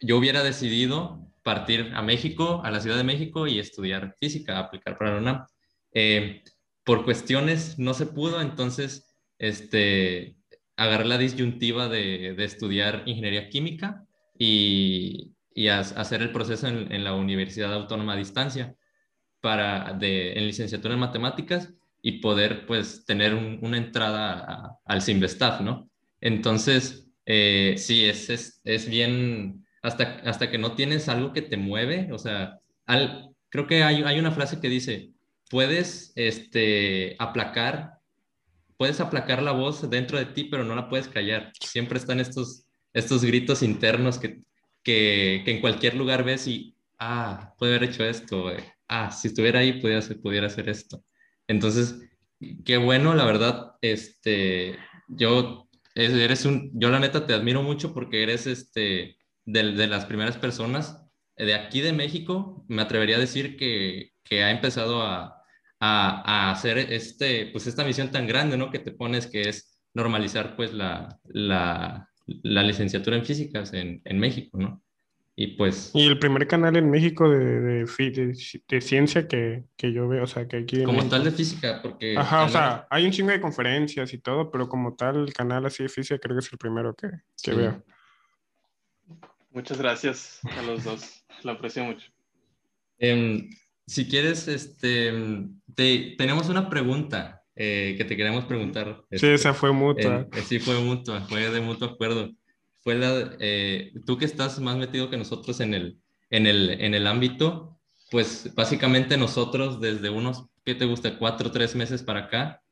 [0.00, 4.98] yo hubiera decidido partir a México, a la Ciudad de México y estudiar física, aplicar
[4.98, 5.46] para la UNAM.
[5.92, 6.42] Eh,
[6.84, 9.06] por cuestiones no se pudo, entonces
[9.38, 10.36] este,
[10.76, 14.04] agarré la disyuntiva de, de estudiar ingeniería química
[14.38, 18.74] y, y hacer el proceso en, la Universidad Autónoma a Distancia
[19.40, 21.72] para de, en licenciatura en matemáticas
[22.02, 25.90] y poder pues tener una entrada al CIMBESTAF, ¿no?
[26.20, 31.56] Entonces, eh, sí, es, es, es bien hasta, hasta que no tienes algo que te
[31.56, 35.12] mueve, o sea, al, creo que hay, hay una frase que dice,
[35.50, 37.94] puedes este, aplacar,
[38.76, 41.52] puedes aplacar la voz dentro de ti, pero no la puedes callar.
[41.60, 44.40] Siempre están estos, estos gritos internos que,
[44.82, 48.52] que, que en cualquier lugar ves y, ah, puede haber hecho esto,
[48.88, 51.02] ah, si estuviera ahí pudiera hacer, pudiera hacer esto.
[51.48, 51.96] Entonces,
[52.64, 54.76] qué bueno, la verdad, este,
[55.08, 60.36] yo, eres un, yo la neta te admiro mucho porque eres, este, de, las primeras
[60.36, 61.04] personas
[61.36, 65.40] de aquí de México, me atrevería a decir que, que ha empezado a,
[65.80, 68.70] a, hacer este, pues esta misión tan grande, ¿no?
[68.70, 74.18] Que te pones que es normalizar pues la, la, la licenciatura en físicas en, en,
[74.18, 74.82] México, ¿no?
[75.34, 75.92] Y pues...
[75.94, 78.34] Y el primer canal en México de, de,
[78.68, 80.84] de, ciencia que, que, yo veo, o sea, que aquí...
[80.84, 82.14] Como tal de física, porque...
[82.16, 85.64] Ajá, o sea, hay un chingo de conferencias y todo, pero como tal, el canal
[85.64, 87.08] así de física creo que es el primero que,
[87.42, 87.82] que veo.
[89.50, 91.24] Muchas gracias a los dos.
[91.42, 92.10] Lo aprecio mucho.
[92.98, 93.50] Em,
[93.86, 95.12] si quieres, este,
[95.74, 99.04] te, tenemos una pregunta eh, que te queremos preguntar.
[99.10, 100.28] Sí, esa fue mutua.
[100.32, 102.30] Eh, sí, fue mutua, fue de mutuo acuerdo.
[102.82, 105.98] Fue la, eh, tú que estás más metido que nosotros en el,
[106.30, 107.78] en el, en el ámbito,
[108.10, 111.18] pues básicamente nosotros desde unos, ¿qué te gusta?
[111.18, 112.62] Cuatro o tres meses para acá,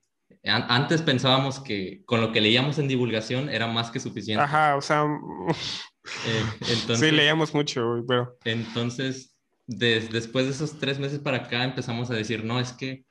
[0.45, 4.43] antes pensábamos que con lo que leíamos en divulgación era más que suficiente.
[4.43, 5.05] Ajá, o sea,
[6.27, 8.39] eh, entonces, sí, leíamos mucho, pero...
[8.45, 13.05] Entonces, después de esos tres meses para acá empezamos a decir, no, es que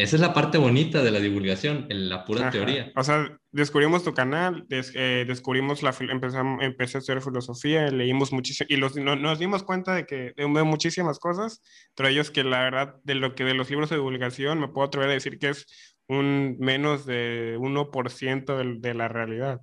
[0.00, 2.90] esa es la parte bonita de la divulgación, en la pura teoría.
[2.96, 8.66] O sea, descubrimos tu canal, eh, descubrimos la, empezamos, empecé a estudiar filosofía, leímos muchísimo
[8.70, 11.60] y los, nos dimos cuenta de que de muchísimas cosas,
[11.94, 14.86] pero ellos que la verdad de lo que de los libros de divulgación me puedo
[14.86, 15.66] atrever a decir que es
[16.08, 19.60] un menos de 1% de, de la realidad.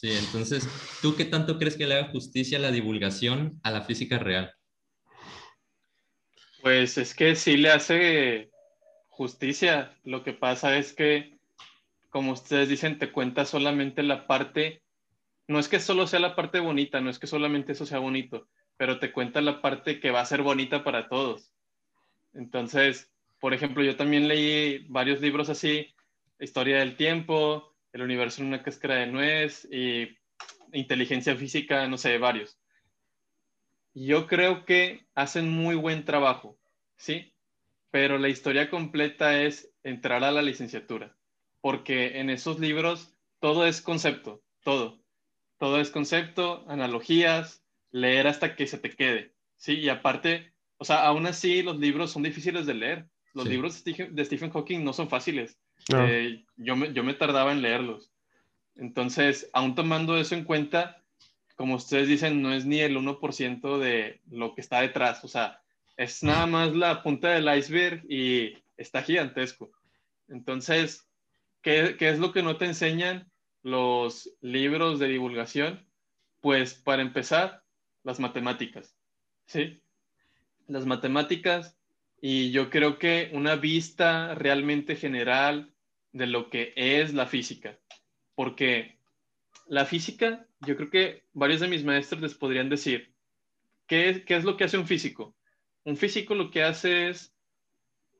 [0.00, 0.68] Sí, entonces,
[1.02, 4.54] ¿tú qué tanto crees que le haga justicia la divulgación a la física real?
[6.62, 8.48] Pues es que sí le hace
[9.08, 9.98] justicia.
[10.04, 11.36] Lo que pasa es que,
[12.10, 14.84] como ustedes dicen, te cuenta solamente la parte,
[15.48, 18.46] no es que solo sea la parte bonita, no es que solamente eso sea bonito,
[18.76, 21.50] pero te cuenta la parte que va a ser bonita para todos.
[22.34, 25.92] Entonces, por ejemplo, yo también leí varios libros así,
[26.38, 30.16] Historia del Tiempo, El universo en una cáscara de nuez y
[30.72, 32.56] Inteligencia Física, no sé, varios.
[33.92, 36.56] Yo creo que hacen muy buen trabajo,
[36.96, 37.34] ¿sí?
[37.90, 41.16] pero la historia completa es entrar a la licenciatura,
[41.60, 45.02] porque en esos libros todo es concepto, todo.
[45.58, 49.74] Todo es concepto, analogías, leer hasta que se te quede, ¿sí?
[49.74, 53.08] Y aparte, o sea, aún así los libros son difíciles de leer.
[53.34, 55.58] Los libros de Stephen Hawking no son fáciles.
[55.94, 58.10] Eh, yo, me, yo me tardaba en leerlos.
[58.76, 61.02] Entonces, aún tomando eso en cuenta,
[61.56, 65.24] como ustedes dicen, no es ni el 1% de lo que está detrás.
[65.24, 65.60] O sea,
[65.96, 69.72] es nada más la punta del iceberg y está gigantesco.
[70.28, 71.08] Entonces,
[71.62, 73.30] ¿qué, es lo que no te enseñan
[73.62, 75.84] los libros de divulgación?
[76.40, 77.64] Pues para empezar,
[78.04, 78.94] las matemáticas,
[79.46, 79.82] ¿sí?
[80.68, 81.76] Las matemáticas
[82.20, 85.72] y yo creo que una vista realmente general
[86.12, 87.78] de lo que es la física,
[88.34, 88.98] porque
[89.66, 93.14] la física, yo creo que varios de mis maestros les podrían decir,
[93.86, 95.36] ¿qué, qué es lo que hace un físico?
[95.84, 97.34] Un físico lo que hace es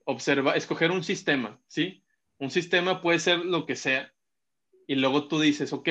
[0.04, 2.04] observar, escoger un sistema, ¿sí?
[2.38, 4.12] Un sistema puede ser lo que sea.
[4.86, 5.88] Y luego tú dices, ok,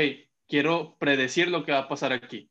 [0.48, 2.50] quiero predecir lo que va a pasar aquí.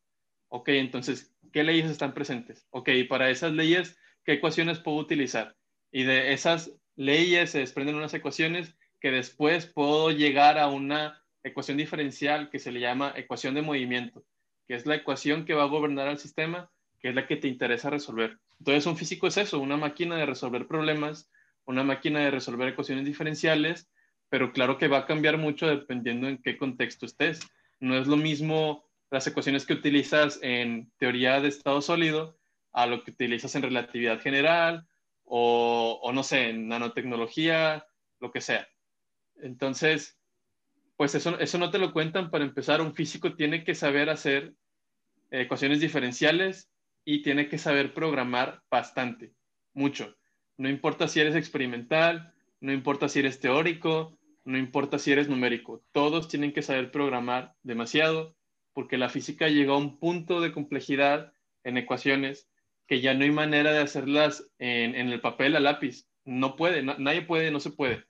[0.48, 2.66] Ok, entonces, ¿qué leyes están presentes?
[2.70, 5.56] Ok, para esas leyes, ¿qué ecuaciones puedo utilizar?
[5.92, 11.76] Y de esas leyes se desprenden unas ecuaciones que después puedo llegar a una ecuación
[11.76, 14.24] diferencial que se le llama ecuación de movimiento,
[14.66, 17.46] que es la ecuación que va a gobernar al sistema, que es la que te
[17.46, 18.38] interesa resolver.
[18.58, 21.30] Entonces, un físico es eso, una máquina de resolver problemas,
[21.64, 23.88] una máquina de resolver ecuaciones diferenciales,
[24.28, 27.40] pero claro que va a cambiar mucho dependiendo en qué contexto estés.
[27.78, 32.36] No es lo mismo las ecuaciones que utilizas en teoría de estado sólido
[32.76, 34.86] a lo que utilizas en relatividad general
[35.24, 37.86] o, no sé, en nanotecnología,
[38.20, 38.68] lo que sea.
[39.36, 40.20] Entonces,
[40.96, 42.82] pues eso, eso no te lo cuentan para empezar.
[42.82, 44.54] Un físico tiene que saber hacer
[45.30, 46.70] ecuaciones diferenciales
[47.02, 49.32] y tiene que saber programar bastante,
[49.72, 50.14] mucho.
[50.58, 55.82] No importa si eres experimental, no importa si eres teórico, no importa si eres numérico,
[55.92, 58.36] todos tienen que saber programar demasiado
[58.74, 61.32] porque la física llegó a un punto de complejidad
[61.64, 62.50] en ecuaciones
[62.86, 66.06] que ya no hay manera de hacerlas en, el papel a lápiz.
[66.24, 68.04] No puede, nadie puede, no se puede.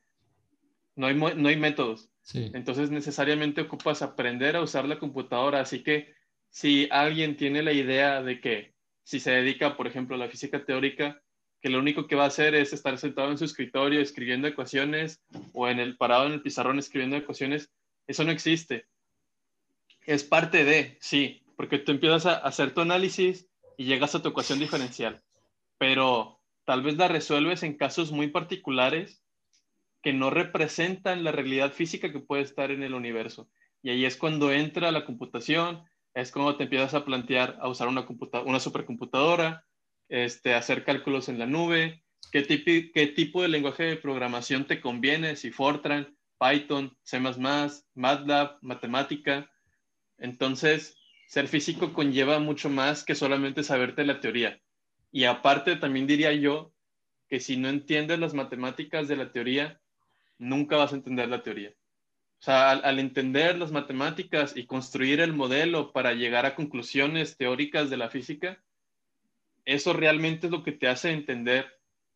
[0.94, 2.08] No hay, no hay métodos.
[2.34, 5.60] Entonces necesariamente ocupas aprender a usar la computadora.
[5.60, 6.14] Así que
[6.50, 10.64] si alguien tiene la idea de que si se dedica, por ejemplo, a la física
[10.64, 11.22] teórica,
[11.60, 15.22] que lo único que va a hacer es estar sentado en su escritorio escribiendo ecuaciones
[15.52, 17.70] o en el parado en el pizarrón escribiendo ecuaciones,
[18.06, 18.86] eso no existe.
[20.06, 24.30] Es parte de, sí, porque tú empiezas a hacer tu análisis y llegas a tu
[24.30, 25.22] ecuación diferencial,
[25.78, 29.22] pero tal vez la resuelves en casos muy particulares
[30.02, 33.48] que no representan la realidad física que puede estar en el universo.
[33.82, 35.82] Y ahí es cuando entra la computación,
[36.14, 38.06] es como te empiezas a plantear a usar una,
[38.44, 39.64] una supercomputadora,
[40.08, 42.44] este, hacer cálculos en la nube, qué,
[42.94, 47.18] qué tipo de lenguaje de programación te conviene, si Fortran, Python, C++,
[47.94, 49.50] MATLAB, matemática.
[50.18, 50.95] Entonces,
[51.26, 54.60] ser físico conlleva mucho más que solamente saberte la teoría.
[55.12, 56.72] Y aparte, también diría yo
[57.28, 59.80] que si no entiendes las matemáticas de la teoría,
[60.38, 61.70] nunca vas a entender la teoría.
[62.38, 67.90] O sea, al, entender las matemáticas y construir el modelo para llegar a conclusiones teóricas
[67.90, 68.62] de la física,
[69.64, 71.66] eso realmente es lo que te hace entender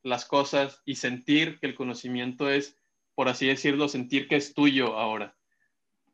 [0.02, 2.76] las cosas y sentir que el conocimiento es,
[3.14, 5.36] por así decirlo, sentir que es tuyo ahora.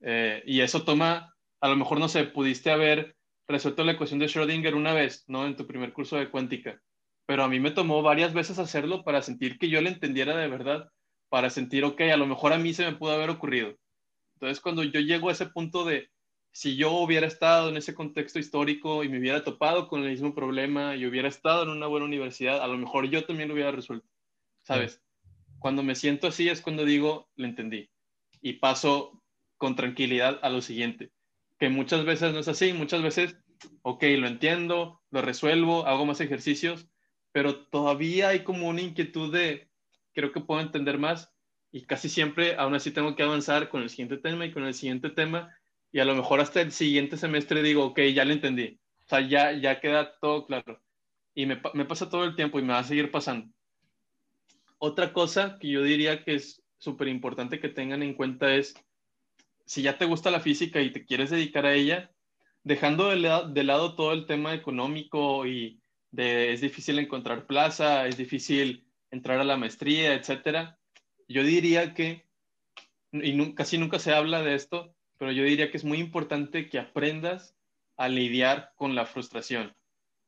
[0.00, 3.16] Eh, y eso toma, a lo mejor, no sé, pudiste haber
[3.48, 5.46] resuelto la ecuación de Schrödinger una vez, ¿no?
[5.46, 6.80] En tu primer curso de cuántica.
[7.26, 10.48] Pero a mí me tomó varias veces hacerlo para sentir que yo le entendiera de
[10.48, 10.90] verdad,
[11.28, 13.76] para sentir, ok, a lo mejor a mí se me pudo haber ocurrido.
[14.34, 16.10] Entonces, cuando yo llego a ese punto de,
[16.52, 20.34] si yo hubiera estado en ese contexto histórico y me hubiera topado con el mismo
[20.34, 23.72] problema y hubiera estado en una buena universidad, a lo mejor yo también lo hubiera
[23.72, 24.08] resuelto,
[24.62, 25.02] ¿sabes?
[25.58, 27.90] Cuando me siento así es cuando digo, lo entendí.
[28.40, 29.22] Y paso
[29.56, 31.10] con tranquilidad a lo siguiente.
[31.58, 33.36] Que muchas veces no es así, muchas veces,
[33.82, 36.88] ok, lo entiendo, lo resuelvo, hago más ejercicios,
[37.32, 39.68] pero todavía hay como una inquietud de,
[40.12, 41.32] creo que puedo entender más
[41.72, 44.74] y casi siempre aún así tengo que avanzar con el siguiente tema y con el
[44.74, 45.54] siguiente tema
[45.92, 48.78] y a lo mejor hasta el siguiente semestre digo, ok, ya lo entendí.
[49.04, 50.82] O sea, ya, ya queda todo claro.
[51.34, 53.50] Y me, me pasa todo el tiempo y me va a seguir pasando.
[54.78, 58.74] Otra cosa que yo diría que es súper importante que tengan en cuenta es,
[59.66, 62.10] si ya te gusta la física y te quieres dedicar a ella,
[62.64, 68.16] dejando de, de lado todo el tema económico y de es difícil encontrar plaza, es
[68.16, 70.78] difícil entrar a la maestría, etcétera,
[71.28, 72.26] yo diría que,
[73.12, 76.78] y casi nunca se habla de esto, pero yo diría que es muy importante que
[76.78, 77.54] aprendas
[77.96, 79.74] a lidiar con la frustración.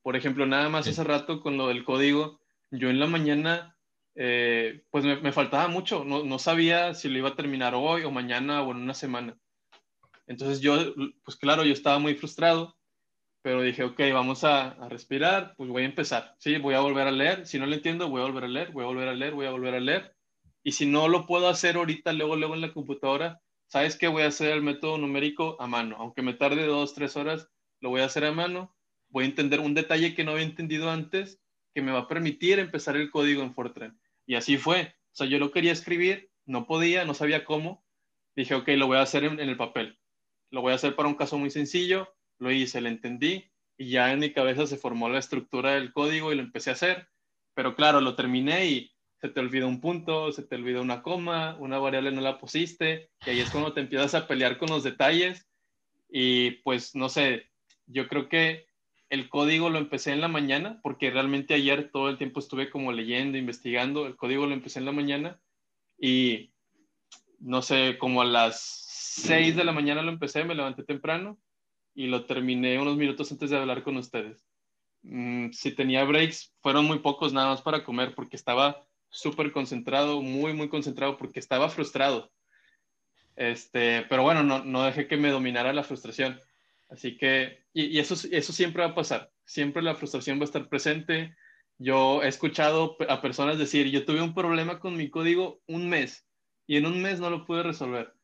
[0.03, 3.77] Por ejemplo, nada más hace rato con lo del código, yo en la mañana,
[4.21, 8.11] eh, pues me, faltaba mucho, no, no, sabía si lo iba a terminar hoy o
[8.11, 9.39] mañana o en una semana.
[10.27, 10.77] Entonces yo,
[11.25, 12.77] pues claro, yo estaba muy frustrado,
[13.43, 17.07] pero dije, ok, vamos a, a, respirar, pues voy a empezar, sí, voy a volver
[17.07, 19.15] a leer, si no lo entiendo, voy a volver a leer, voy a volver a
[19.15, 20.17] leer, voy a volver a leer,
[20.65, 24.09] y si no lo puedo hacer ahorita, luego, luego en la computadora, ¿sabes qué?
[24.09, 25.97] Voy a hacer el método numérico a mano.
[26.01, 27.49] Aunque me tarde dos, tres horas,
[27.81, 28.75] lo voy a hacer a mano.
[29.11, 31.41] Voy a entender un detalle que no había entendido antes,
[31.73, 33.99] que me va a permitir empezar el código en Fortran.
[34.29, 34.95] Y así fue.
[35.13, 37.83] O sea, yo lo quería escribir, no podía, no sabía cómo.
[38.37, 39.99] Dije, ok, lo voy a hacer en, el papel.
[40.51, 42.15] Lo voy a hacer para un caso muy sencillo.
[42.39, 46.31] Lo hice, lo entendí y ya en mi cabeza se formó la estructura del código
[46.31, 47.09] y lo empecé a hacer.
[47.55, 51.57] Pero claro, lo terminé y se te olvida un punto, se te olvida una coma,
[51.59, 54.85] una variable no la pusiste, y ahí es cuando te empiezas a pelear con los
[54.85, 55.49] detalles.
[56.11, 57.51] Y pues no sé,
[57.87, 58.68] yo creo que
[59.11, 62.93] el código lo empecé en la mañana, porque realmente ayer todo el tiempo estuve como
[62.93, 65.41] leyendo, investigando, el código lo empecé en la mañana
[65.99, 66.53] y
[67.41, 71.39] no sé, como a las 6 de la mañana lo empecé, me levanté temprano
[71.95, 74.45] y lo terminé unos minutos antes de hablar con ustedes.
[75.03, 80.21] Mm, si tenía breaks, fueron muy pocos nada más para comer porque estaba súper concentrado,
[80.21, 82.31] muy, muy concentrado porque estaba frustrado.
[83.37, 86.41] Este, pero bueno, no, no dejé que me dominara la frustración.
[86.89, 89.31] Así que, y, eso, eso siempre va a pasar.
[89.45, 91.35] Siempre la frustración va a estar presente.
[91.79, 96.27] Yo he escuchado a personas decir, yo tuve un problema con mi código un mes
[96.67, 98.15] y en un mes no lo pude resolver.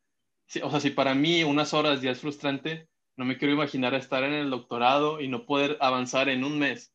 [0.63, 4.25] o sea, si para mí unas horas ya es frustrante, no me quiero imaginar estar
[4.25, 6.93] en el doctorado y no poder avanzar en un mes.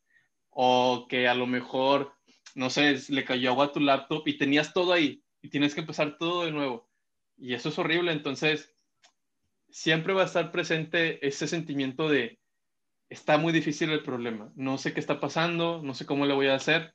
[0.50, 2.14] O que a lo mejor
[2.56, 5.82] no sé, le cayó agua a tu laptop y tenías todo ahí y tienes que
[5.82, 6.90] empezar todo de nuevo.
[7.38, 8.12] Y eso es horrible.
[8.12, 8.76] Entonces,
[9.72, 12.40] siempre va a estar presente ese sentimiento de,
[13.10, 14.52] está muy difícil el problema.
[14.56, 16.94] No sé qué está pasando, no sé cómo le voy a hacer,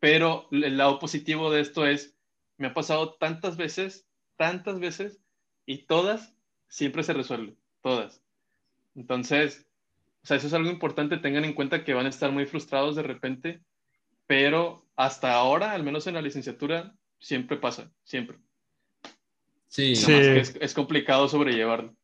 [0.00, 2.16] pero el lado positivo de esto es,
[2.56, 4.06] me ha pasado tantas veces,
[4.36, 5.20] tantas veces,
[5.66, 6.34] y todas
[6.68, 8.22] siempre se resuelven, todas.
[8.94, 9.66] Entonces,
[10.22, 12.96] o sea, eso es algo importante, tengan en cuenta que van a estar muy frustrados
[12.96, 13.62] de repente,
[14.26, 18.38] pero hasta ahora, al menos en la licenciatura, siempre pasa, siempre.
[19.68, 20.12] Sí, sí.
[20.12, 21.94] Es, es, complicado sobrellevarlo.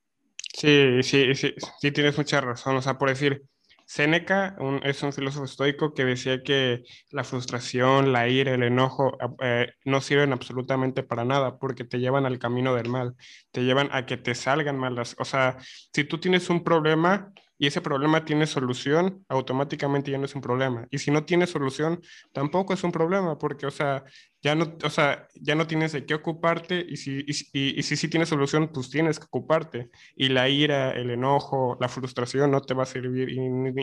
[0.56, 2.76] Sí, sí, sí, sí, tienes mucha razón.
[2.76, 3.42] O sea, por decir,
[3.86, 9.72] Séneca es un filósofo estoico que decía que la frustración, la ira, el enojo eh,
[9.84, 13.14] no sirven absolutamente para nada porque te llevan al camino del mal,
[13.50, 15.16] te llevan a que te salgan malas.
[15.18, 15.56] O sea,
[15.92, 20.40] si tú tienes un problema, y ese problema tiene solución, automáticamente ya no es un
[20.40, 20.86] problema.
[20.90, 22.00] Y si no tiene solución,
[22.32, 24.04] tampoco es un problema, porque, o sea,
[24.42, 28.08] ya no, o sea, ya no tienes de qué ocuparte y si, y, si sí
[28.08, 29.90] tienes solución, pues tienes que ocuparte.
[30.16, 33.38] Y la ira, el enojo, la frustración no te va a servir y,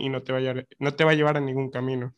[0.09, 2.13] no, te va a, no te va a llevar a ningún camino.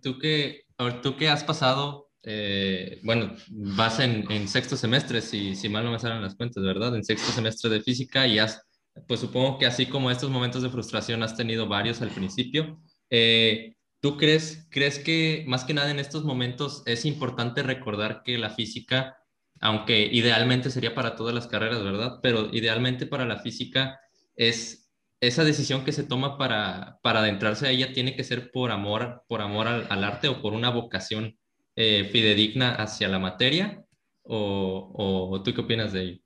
[0.00, 0.62] Tú que,
[1.02, 5.92] tú que has pasado, eh, bueno, vas en, en, sexto semestre, si, si mal no
[5.92, 6.94] me salen las cuentas, ¿verdad?
[6.94, 8.62] En sexto semestre de física y has
[9.06, 12.80] pues supongo que así como estos momentos de frustración has tenido varios al principio.
[13.10, 18.38] Eh, ¿Tú crees, crees que más que nada en estos momentos es importante recordar que
[18.38, 19.16] la física,
[19.60, 22.20] aunque idealmente sería para todas las carreras, ¿verdad?
[22.22, 23.98] Pero idealmente para la física
[24.36, 24.90] es
[25.20, 29.24] esa decisión que se toma para, para adentrarse a ella tiene que ser por amor,
[29.28, 31.38] por amor al, arte o por una vocación
[31.74, 33.82] eh, fidedigna hacia la materia?
[34.22, 36.20] ¿O, ¿O tú qué opinas de ello?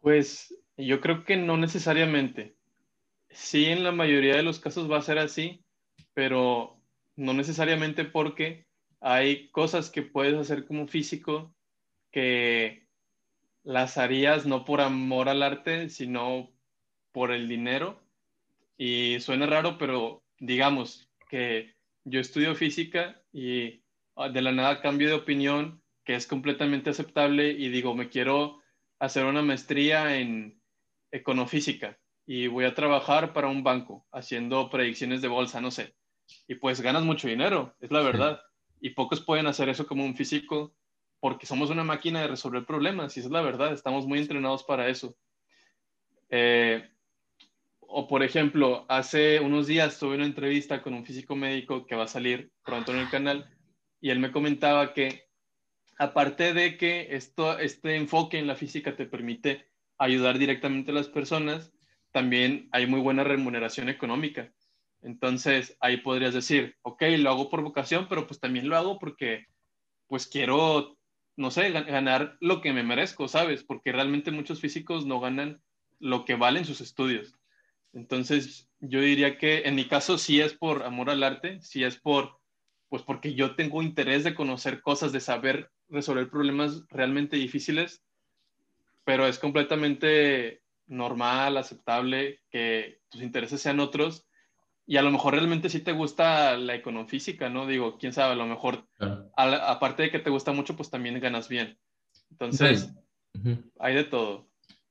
[0.00, 2.56] Pues yo creo que no necesariamente.
[3.30, 5.64] Sí, en la mayoría de los casos va a ser así,
[6.14, 6.80] pero
[7.16, 8.66] no necesariamente porque
[9.00, 11.54] hay cosas que puedes hacer como físico
[12.10, 12.86] que
[13.62, 16.50] las harías no por amor al arte, sino
[17.12, 18.02] por el dinero.
[18.78, 21.74] Y suena raro, pero digamos que
[22.04, 23.82] yo estudio física y
[24.14, 28.62] ah, de la nada cambio de opinión, que es completamente aceptable, y digo, me quiero
[28.98, 30.60] hacer una maestría en
[31.16, 35.94] econofísica y voy a trabajar para un banco haciendo predicciones de bolsa, no sé.
[36.48, 38.40] Y pues ganas mucho dinero, es la verdad.
[38.80, 40.74] Y pocos pueden hacer eso como un físico
[41.20, 44.64] porque somos una máquina de resolver problemas, y esa es la verdad, estamos muy entrenados
[44.64, 45.16] para eso.
[46.28, 46.88] Eh,
[47.80, 52.04] o por ejemplo, hace unos días tuve una entrevista con un físico médico que va
[52.04, 53.48] a salir pronto en el canal
[54.00, 55.28] y él me comentaba que
[55.98, 59.66] aparte de que esto, este enfoque en la física te permite
[59.98, 61.72] ayudar directamente a las personas,
[62.12, 64.52] también hay muy buena remuneración económica.
[65.02, 69.44] Entonces ahí podrías decir, ok, lo hago por vocación, pero pues también lo hago porque
[70.06, 70.96] pues quiero,
[71.36, 73.64] no sé, ganar lo que me merezco, ¿sabes?
[73.64, 75.62] Porque realmente muchos físicos no ganan
[75.98, 77.34] lo que valen sus estudios.
[77.92, 81.98] Entonces, yo diría que en mi caso sí es por amor al arte, sí es
[81.98, 82.38] por,
[82.88, 88.02] pues porque yo tengo interés de conocer cosas, de saber resolver problemas realmente difíciles,
[89.06, 94.26] pero es completamente normal, aceptable que tus intereses sean otros
[94.84, 97.66] y a lo mejor realmente sí te gusta la econofísica, ¿no?
[97.66, 98.88] Digo, quién sabe, a lo mejor,
[99.36, 101.78] aparte de que te gusta mucho, pues también ganas bien.
[102.30, 102.92] Entonces,
[103.78, 104.48] hay de todo.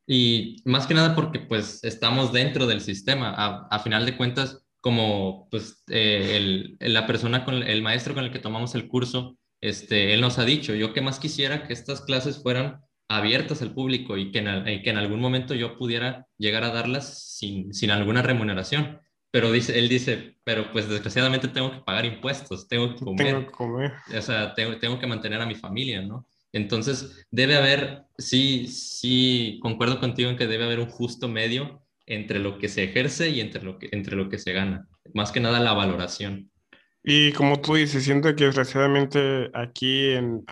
[0.07, 3.33] Y más que nada porque pues estamos dentro del sistema.
[3.69, 8.31] A, final de cuentas, como pues eh, el, la persona, con el maestro con el
[8.31, 12.01] que tomamos el curso, este, él nos ha dicho, yo que más quisiera que estas
[12.01, 16.63] clases fueran abiertas al público y que en, que en algún momento yo pudiera llegar
[16.63, 18.99] a darlas sin, sin alguna remuneración.
[19.31, 23.27] Pero dice, él dice, pero pues desgraciadamente tengo que pagar impuestos, tengo que comer.
[23.27, 23.93] Tengo que comer.
[24.17, 26.25] O sea, tengo, tengo que mantener a mi familia, ¿no?
[26.53, 32.39] Entonces, debe haber, sí, sí, concuerdo contigo en que debe haber un justo medio entre
[32.39, 34.87] lo que se ejerce y entre lo que, entre lo que se gana.
[35.13, 36.49] Más que nada la valoración.
[37.07, 40.43] Y como tú dices, siento que desgraciadamente aquí, en,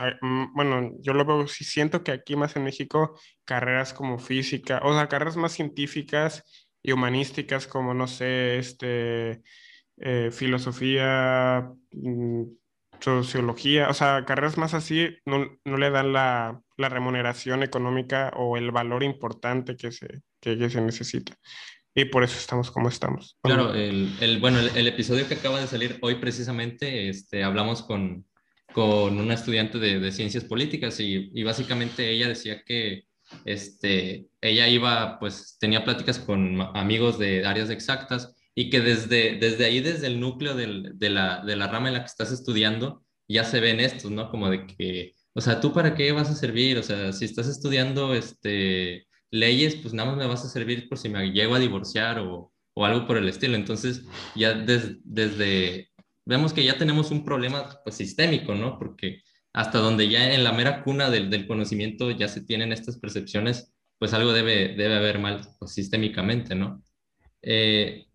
[0.53, 4.93] bueno, yo lo veo, sí siento que aquí más en México, carreras como física, o
[4.93, 6.43] sea, carreras más científicas
[6.83, 9.41] y humanísticas como, no sé, este,
[9.97, 12.43] eh, filosofía, mm,
[12.99, 18.57] sociología, o sea, carreras más así no, no le dan la, la, remuneración económica o
[18.57, 21.35] el valor importante que se, que, se necesita.
[21.95, 23.37] Y por eso estamos como estamos.
[23.43, 28.25] Claro, el, el bueno, el, episodio que acaba de salir hoy precisamente, este, hablamos con,
[28.73, 33.03] con una estudiante de, de ciencias políticas y, y, básicamente ella decía que
[33.45, 39.65] este, ella iba, pues tenía pláticas con amigos de áreas exactas y que desde, desde
[39.65, 43.03] ahí, desde el núcleo del, de, la, de la rama en la que estás estudiando,
[43.27, 44.29] ya se ven estos, ¿no?
[44.29, 46.77] Como de que, o sea, ¿tú para qué vas a servir?
[46.77, 50.97] O sea, si estás estudiando este, leyes, pues nada más me vas a servir por
[50.97, 53.55] si me llego a divorciar o, o algo por el estilo.
[53.55, 54.03] Entonces,
[54.35, 55.89] ya desde,
[56.25, 58.77] vemos que ya tenemos un problema pues, sistémico, ¿no?
[58.77, 59.21] Porque
[59.53, 63.73] hasta donde ya en la mera cuna del, del conocimiento ya se tienen estas percepciones,
[63.99, 66.83] pues algo debe, debe haber mal pues, sistémicamente, ¿no?
[67.41, 68.05] Eh,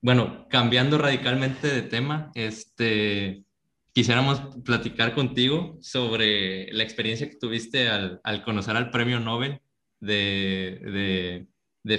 [0.00, 3.44] bueno, cambiando radicalmente de tema, este,
[3.92, 9.60] quisiéramos platicar contigo sobre la experiencia que tuviste al, conocer al premio Nobel
[10.00, 11.46] de,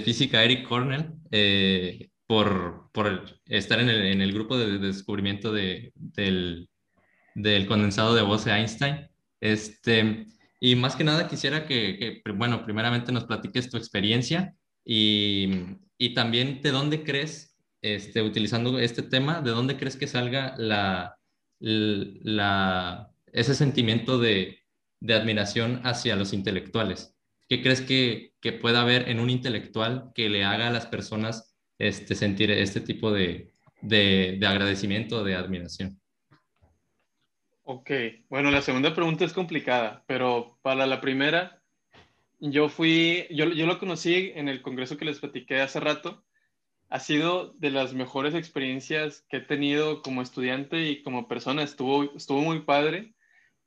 [0.04, 2.90] física Eric Cornell eh, por,
[3.46, 5.92] estar en el, grupo de, descubrimiento del,
[7.68, 9.08] condensado de Bose-Einstein.
[9.40, 10.26] Este,
[10.60, 15.50] y más que nada quisiera que, bueno, primeramente nos platiques tu experiencia y,
[15.98, 17.50] y también de dónde crees
[17.82, 21.16] este, utilizando este tema, ¿de dónde crees que salga la,
[21.58, 24.58] la, ese sentimiento de,
[25.00, 27.16] de, admiración hacia los intelectuales?
[27.50, 31.58] ¿Qué crees que, que, pueda haber en un intelectual que le haga a las personas
[31.78, 36.00] este, sentir este tipo de, de, de agradecimiento, de admiración?
[37.64, 37.90] Ok,
[38.28, 41.60] bueno, la segunda pregunta es complicada, pero para la primera,
[42.38, 46.24] yo fui, yo, yo lo conocí en el congreso que les platiqué hace rato,
[46.88, 51.64] ha sido de las mejores experiencias que he tenido como estudiante y como persona.
[51.64, 53.14] Estuvo, estuvo muy padre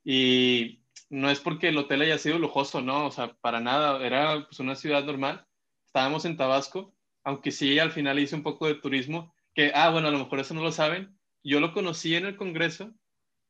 [0.05, 0.82] y
[1.13, 4.59] no es porque el hotel haya sido lujoso, no, o sea, para nada, era pues
[4.59, 5.45] una ciudad normal.
[5.85, 10.07] Estábamos en Tabasco, aunque sí al final hice un poco de turismo, que, ah, bueno,
[10.07, 11.15] a lo mejor eso no lo saben.
[11.43, 12.95] Yo lo conocí en el Congreso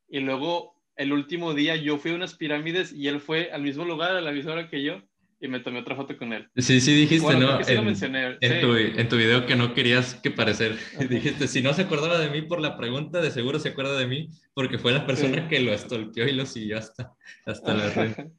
[0.10, 3.86] y luego el último día yo fui a unas pirámides y él fue al mismo
[3.86, 5.02] lugar a la misma hora que yo
[5.44, 6.50] y me tomé otra foto con él.
[6.56, 7.62] Sí, sí dijiste, ¿no?
[7.62, 8.38] Sí en, lo mencioné.
[8.40, 10.78] En, tu, en, tu, video que no querías que parecer.
[11.10, 14.08] Dijiste, si no se acordaba de mí por la pregunta, de seguro se acuerda de
[14.08, 17.14] mí, porque fue la persona que lo estolqueó y lo siguió hasta,
[17.46, 18.16] hasta la red.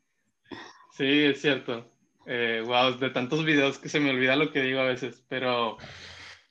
[0.96, 1.92] Sí, es cierto.
[2.24, 5.76] Eh, wow, de tantos videos que se me olvida lo que digo a veces, pero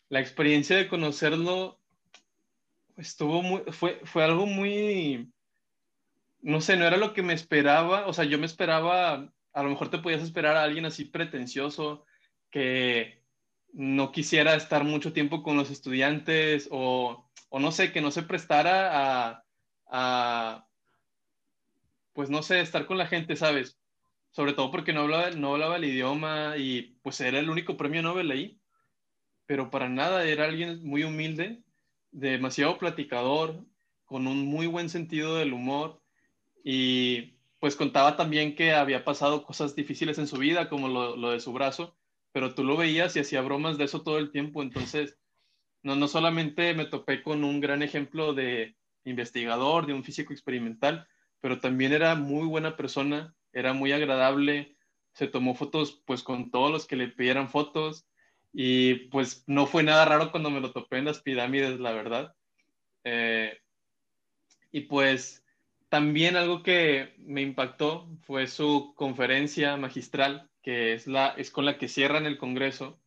[0.10, 1.80] la experiencia de conocerlo
[2.98, 5.32] estuvo muy, fue, fue algo muy,
[6.42, 9.70] no sé, no era lo que me esperaba, o sea, yo me esperaba, a lo
[9.70, 12.06] mejor te podías esperar a alguien así pretencioso
[12.50, 13.24] que
[13.72, 18.24] no quisiera estar mucho tiempo con los estudiantes o, o no sé, que no se
[18.24, 19.46] prestara a,
[19.88, 20.68] a,
[22.14, 23.80] pues no sé, estar con la gente, ¿sabes?
[24.32, 28.02] Sobre todo porque no hablaba, no hablaba el idioma y pues era el único premio
[28.02, 28.62] Nobel ahí,
[29.46, 31.64] pero para nada, era alguien muy humilde,
[32.12, 33.66] demasiado platicador,
[34.06, 36.04] con un muy buen sentido del humor
[36.64, 37.33] y
[37.64, 41.40] pues contaba también que había pasado cosas difíciles en su vida, como lo, lo de
[41.40, 41.96] su brazo,
[42.34, 45.18] pero tú lo veías y hacía bromas de eso todo el tiempo, entonces
[45.82, 51.08] no, no solamente me topé con un gran ejemplo de investigador, de un físico experimental,
[51.40, 54.76] pero también era muy buena persona, era muy agradable,
[55.14, 58.06] se tomó fotos pues con todos los que le pidieran fotos
[58.52, 62.36] y pues no fue nada raro cuando me lo topé en las pirámides, la verdad.
[63.06, 63.58] Eh,
[64.70, 65.43] y pues
[65.94, 71.78] también algo que me impactó fue su conferencia magistral, que es, la, es con la
[71.78, 73.00] que cierran el Congreso.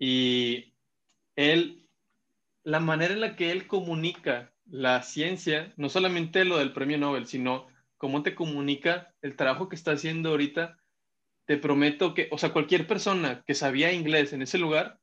[0.00, 0.74] Y
[1.36, 1.86] él,
[2.64, 7.28] la manera en la que él comunica la ciencia, no solamente lo del premio Nobel,
[7.28, 10.80] sino cómo te comunica el trabajo que está haciendo ahorita,
[11.44, 14.98] te prometo que, o sea, cualquier persona que sabía inglés en ese lugar,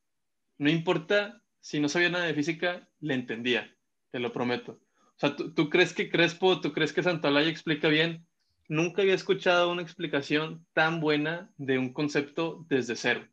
[0.58, 3.74] no importa si no sabía nada de física, le entendía,
[4.10, 4.82] te lo prometo.
[5.20, 8.24] Sea, ¿tú, crees que Crespo, tú crees que Santolaya explica bien?
[8.68, 13.28] Nunca había escuchado una explicación tan buena de un concepto desde cero.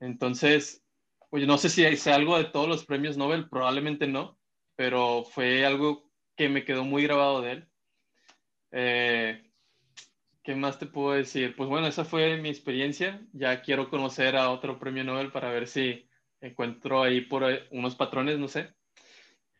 [0.00, 0.82] Entonces,
[1.28, 4.38] oye, no sé si hay algo de todos los premios Nobel, probablemente no,
[4.76, 7.68] pero fue algo que me quedó muy grabado de él.
[8.72, 9.50] Eh,
[10.42, 11.54] ¿Qué más te puedo decir?
[11.54, 13.20] Pues bueno, esa fue mi experiencia.
[13.34, 16.08] Ya quiero conocer a otro premio Nobel para ver si
[16.40, 18.72] encuentro ahí por unos patrones, no sé.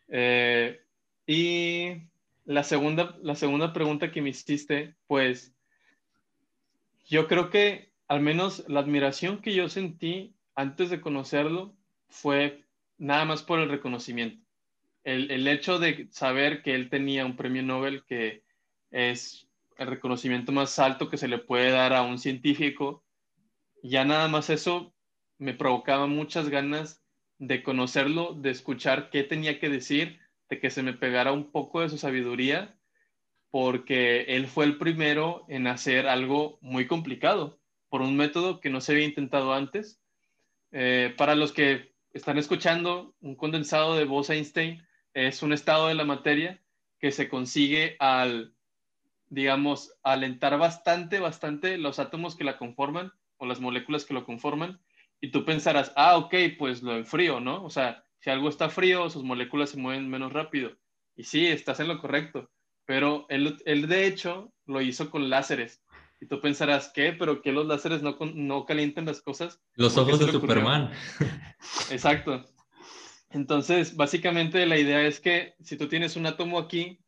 [0.08, 0.83] Eh,
[1.26, 2.08] y
[2.44, 5.54] la segunda, la segunda pregunta que me hiciste, pues
[7.06, 11.74] yo creo que al menos la admiración que yo sentí antes de conocerlo
[12.08, 12.64] fue
[12.98, 14.44] nada más por el reconocimiento.
[15.02, 18.42] El, hecho de saber que él tenía un premio Nobel que
[18.90, 19.46] es
[19.76, 23.04] el reconocimiento más alto que se le puede dar a un científico,
[23.82, 24.94] ya nada más eso
[25.36, 27.02] me provocaba muchas ganas
[27.38, 31.80] de conocerlo, de escuchar qué tenía que decir, de que se me pegara un poco
[31.80, 32.78] de su sabiduría,
[33.50, 38.80] porque él fue el primero en hacer algo muy complicado por un método que no
[38.80, 40.00] se había intentado antes.
[40.72, 46.04] Eh, para los que están escuchando, un condensado de Bose-Einstein es un estado de la
[46.04, 46.60] materia
[46.98, 48.54] que se consigue al,
[49.28, 54.80] digamos, alentar bastante, bastante los átomos que la conforman o las moléculas que lo conforman.
[55.20, 57.64] Y tú pensarás, ah, ok, pues lo enfrío, ¿no?
[57.64, 60.74] O sea, si algo está frío, sus moléculas se mueven menos rápido.
[61.14, 62.50] Y sí, estás en lo correcto.
[62.86, 65.84] Pero él, él de hecho lo hizo con láseres.
[66.22, 67.12] Y tú pensarás, ¿qué?
[67.12, 69.60] ¿Pero qué los láseres no, no calientan las cosas?
[69.74, 70.90] Los ojos de Superman.
[71.90, 72.46] Exacto.
[73.28, 77.04] Entonces, básicamente la idea es que si tú tienes un átomo aquí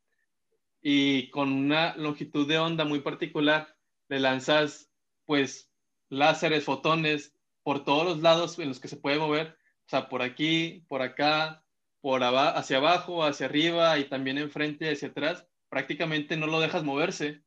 [0.83, 3.75] y con una longitud de onda muy particular,
[4.11, 4.91] le lanzas
[5.25, 5.73] pues
[6.11, 9.56] láseres, fotones por todos los lados en los que se puede mover,
[9.87, 11.62] o sea, por aquí, por acá,
[12.01, 17.43] por hacia abajo, hacia arriba y también enfrente, hacia atrás, prácticamente no lo dejas moverse.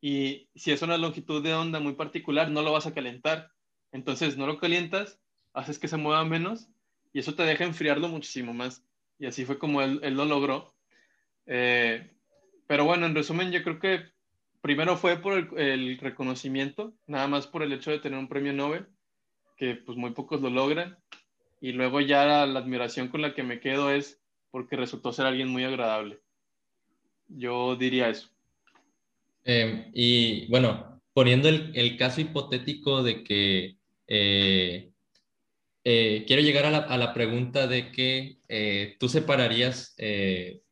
[0.00, 3.52] Y si es una longitud de onda muy particular, no lo vas a calentar.
[3.92, 5.20] Entonces, no lo calientas,
[5.52, 6.68] haces que se mueva menos
[7.12, 8.84] y eso te deja enfriarlo muchísimo más.
[9.18, 10.74] Y así fue como él, lo logró.
[11.46, 12.10] Eh,
[12.66, 14.00] pero bueno, en resumen, yo creo que
[14.62, 18.52] primero fue por el, el, reconocimiento, nada más por el hecho de tener un premio
[18.52, 18.88] Nobel,
[19.56, 21.01] que pues muy pocos lo logran.
[21.62, 25.48] Y luego ya la, admiración con la que me quedo es porque resultó ser alguien
[25.48, 26.18] muy agradable.
[27.28, 28.30] Yo diría eso.
[29.44, 33.76] Eh, y bueno, poniendo el, el, caso hipotético de que
[34.08, 34.90] eh,
[35.84, 39.94] eh, quiero llegar a la, a la, pregunta de que tú separarías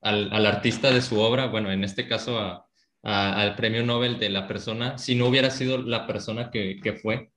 [0.00, 2.66] al, al, artista de su obra, bueno, en este caso
[3.02, 7.30] al premio Nobel de la persona, si no hubiera sido la persona que, que, fue.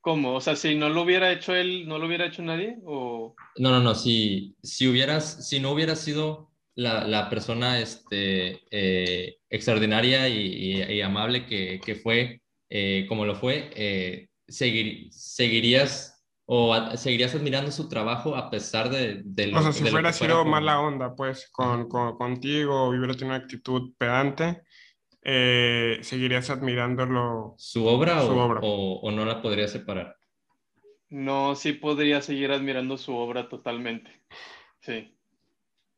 [0.00, 0.34] ¿Cómo?
[0.34, 2.78] O sea, si no lo hubiera hecho él, ¿no lo hubiera hecho nadie?
[2.84, 3.34] ¿O...
[3.56, 8.62] No, no, no, si, si, hubieras, si no hubiera sido la, la persona este,
[9.50, 12.40] extraordinaria y, y, y, amable que, que fue,
[13.08, 16.20] como lo fue, seguirías
[16.52, 20.80] o seguirías admirando su trabajo a pesar de, de O sea, si fuera sido mala
[20.80, 24.62] onda, pues, con, con, contigo, o hubiera tenido una actitud pedante,
[25.22, 27.54] eh, ¿seguirías admirándolo?
[27.58, 28.60] ¿Su obra, o, obra.
[28.62, 30.16] O, no la podrías separar?
[31.08, 34.22] No, sí podría seguir admirando su obra totalmente.
[34.80, 35.16] Sí.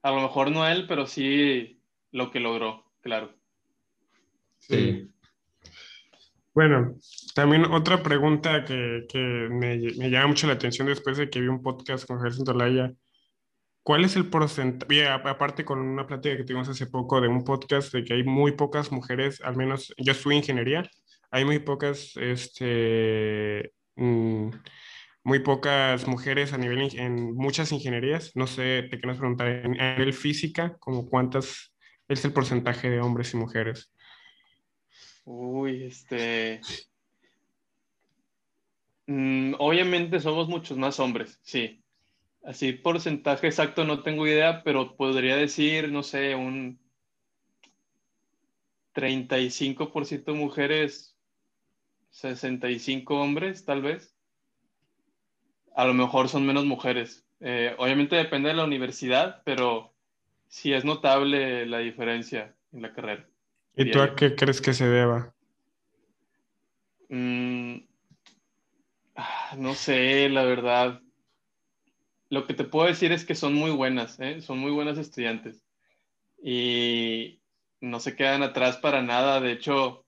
[0.03, 3.35] A lo mejor no él, pero sí lo que logró, claro.
[4.59, 5.09] Sí.
[6.55, 6.97] Bueno,
[7.35, 11.47] también otra pregunta que, que me, me, llama mucho la atención después de que vi
[11.47, 12.93] un podcast con Gerson Tolaya.
[13.83, 15.09] ¿Cuál es el porcentaje?
[15.09, 18.53] Aparte con una plática que tuvimos hace poco de un podcast de que hay muy
[18.53, 20.89] pocas mujeres, al menos yo estuve ingeniería,
[21.33, 24.51] hay muy pocas, este, mm,
[25.25, 28.33] muy pocas mujeres a nivel, en muchas ingenierías.
[28.37, 31.75] No sé, te quiero preguntar, en nivel física, como cuántas
[32.09, 33.93] es el porcentaje de hombres y mujeres.
[35.25, 36.61] Uy, este.
[39.07, 41.82] Mm, obviamente somos muchos más hombres, sí.
[42.45, 46.81] Así, porcentaje exacto no tengo idea, pero podría decir, no sé, un
[48.95, 51.17] 35% mujeres,
[52.11, 54.15] 65 hombres, tal vez.
[55.75, 57.25] A lo mejor son menos mujeres.
[57.41, 59.95] Eh, obviamente depende de la universidad, pero
[60.49, 63.27] sí es notable la diferencia en la carrera.
[63.75, 65.35] ¿Y tú a qué crees que se deba?
[67.09, 67.79] Mm,
[69.17, 71.01] ah, no sé, la verdad.
[72.33, 74.41] Lo que te puedo decir es que son muy buenas, ¿eh?
[74.41, 75.63] son muy buenas estudiantes.
[76.43, 77.43] Y
[77.83, 79.39] no se quedan atrás para nada.
[79.43, 80.07] De hecho,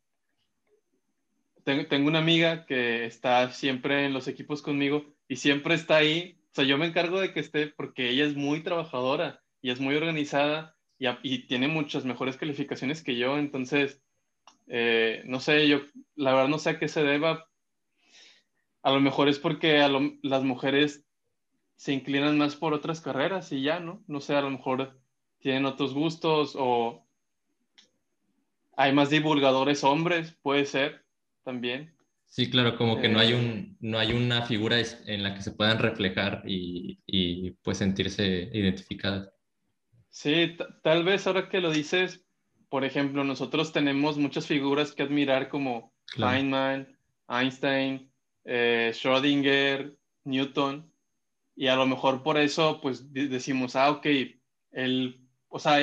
[1.64, 6.38] tengo, tengo una amiga que está siempre en los equipos conmigo y siempre está ahí.
[6.52, 9.78] O sea, yo me encargo de que esté porque ella es muy trabajadora y es
[9.78, 14.00] muy organizada y, tiene muchas mejores calificaciones que yo, entonces,
[14.68, 15.82] eh, no sé, yo
[16.14, 17.50] la verdad no sé a qué se deba.
[18.82, 19.76] A lo mejor es porque
[20.22, 21.04] las mujeres
[21.76, 24.02] se inclinan más por otras carreras y ya, ¿no?
[24.06, 24.98] No sé, a lo mejor
[25.38, 27.06] tienen otros gustos o
[28.76, 31.04] hay más divulgadores hombres, puede ser
[31.42, 31.94] también.
[32.26, 35.42] Sí, claro, como que no hay, eh, un, no hay una figura en la que
[35.42, 39.30] se puedan reflejar y, y pues sentirse identificadas.
[40.08, 42.24] Sí, tal vez ahora que lo dices,
[42.68, 46.98] por ejemplo, nosotros tenemos muchas figuras que admirar como Feynman,
[47.28, 48.10] Einstein,
[48.44, 50.92] eh, Schrödinger, Newton,
[51.56, 54.06] y a lo mejor por eso, pues decimos, ah, ok,
[54.72, 55.78] él, o sea,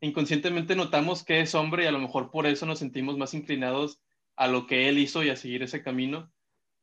[0.00, 4.00] inconscientemente notamos que es hombre y a lo mejor por eso nos sentimos más inclinados
[4.36, 6.30] a lo que él hizo y a seguir ese camino,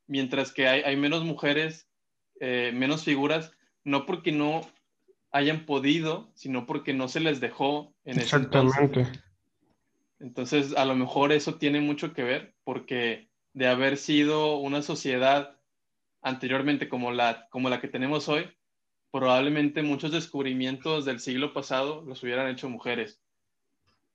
[0.08, 1.88] mientras que hay, menos mujeres,
[2.40, 3.52] eh, menos figuras,
[3.84, 4.62] no porque no
[5.32, 9.08] hayan podido, sino porque no se les dejó en ese Exactamente.
[10.20, 15.58] Entonces, a lo mejor eso tiene mucho que ver, porque de haber sido una sociedad
[16.22, 18.46] anteriormente como la, como la que tenemos hoy,
[19.12, 23.22] probablemente muchos descubrimientos del siglo pasado los hubieran hecho mujeres.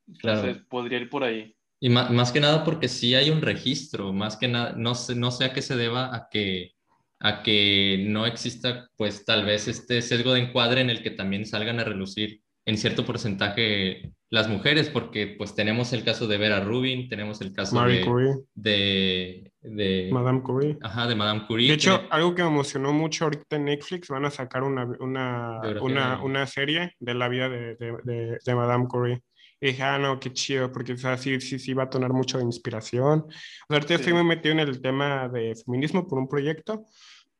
[0.08, 1.54] Entonces, podría ir por ahí.
[1.80, 5.14] Y más, más, que nada porque sí hay un registro, más que nada, no sé,
[5.14, 6.76] no sé a qué se deba a que
[7.18, 11.46] a que no exista, pues tal vez este sesgo de encuadre en el que también
[11.46, 16.60] salgan a relucir en cierto porcentaje las mujeres, porque pues tenemos el caso de Vera
[16.60, 20.76] Rubin, tenemos el caso de, de, de, Madame Curie.
[20.82, 21.68] Ajá, de Madame Curie.
[21.68, 25.60] De hecho, algo que me emocionó mucho ahorita en Netflix, van a sacar una, una,
[25.80, 29.22] una, una serie de la vida de, de, Madame Curie.
[29.60, 32.10] Y dije, ah, no, qué chido, porque o sea, sí, sí, sí va a tener
[32.10, 33.20] mucho de inspiración.
[33.20, 36.84] O sea, ahorita estoy muy metido en el tema de feminismo por un proyecto,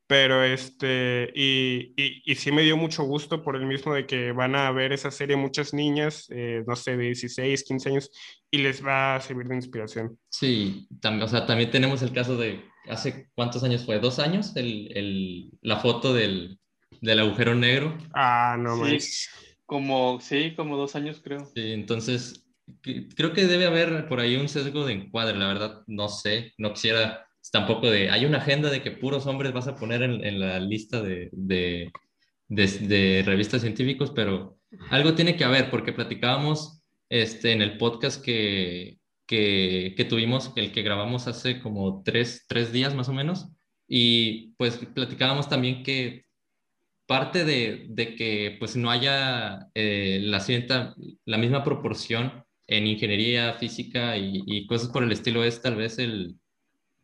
[0.07, 4.31] pero este, y, y, y, sí me dio mucho gusto por el mismo de que
[4.31, 8.11] van a ver esa serie muchas niñas, eh, no sé, de 16, 15 años,
[8.49, 10.17] y les va a servir de inspiración.
[10.29, 13.99] Sí, también, o sea, también tenemos el caso de, ¿hace cuántos años fue?
[13.99, 14.55] ¿Dos años?
[14.55, 16.57] El, el, la foto del,
[17.01, 17.97] del agujero negro.
[18.13, 19.29] Ah, no más.
[19.65, 21.45] Como, sí, como dos años creo.
[21.53, 22.47] Sí, entonces,
[22.81, 26.71] creo que debe haber por ahí un sesgo de encuadre, la verdad, no sé, no
[26.71, 30.59] quisiera tampoco de, hay una agenda de que puros hombres vas a poner en, la
[30.59, 31.91] lista de, de,
[32.47, 34.57] de, revistas científicos, pero
[34.89, 40.71] algo tiene que haber, porque platicábamos este, en el podcast que, que, que tuvimos, el
[40.71, 43.49] que grabamos hace como tres, tres días más o menos,
[43.87, 46.25] y pues platicábamos también que
[47.07, 50.45] parte de, de que pues no haya eh, la,
[51.25, 55.99] la misma proporción en ingeniería física y, y, cosas por el estilo es tal vez
[55.99, 56.35] el,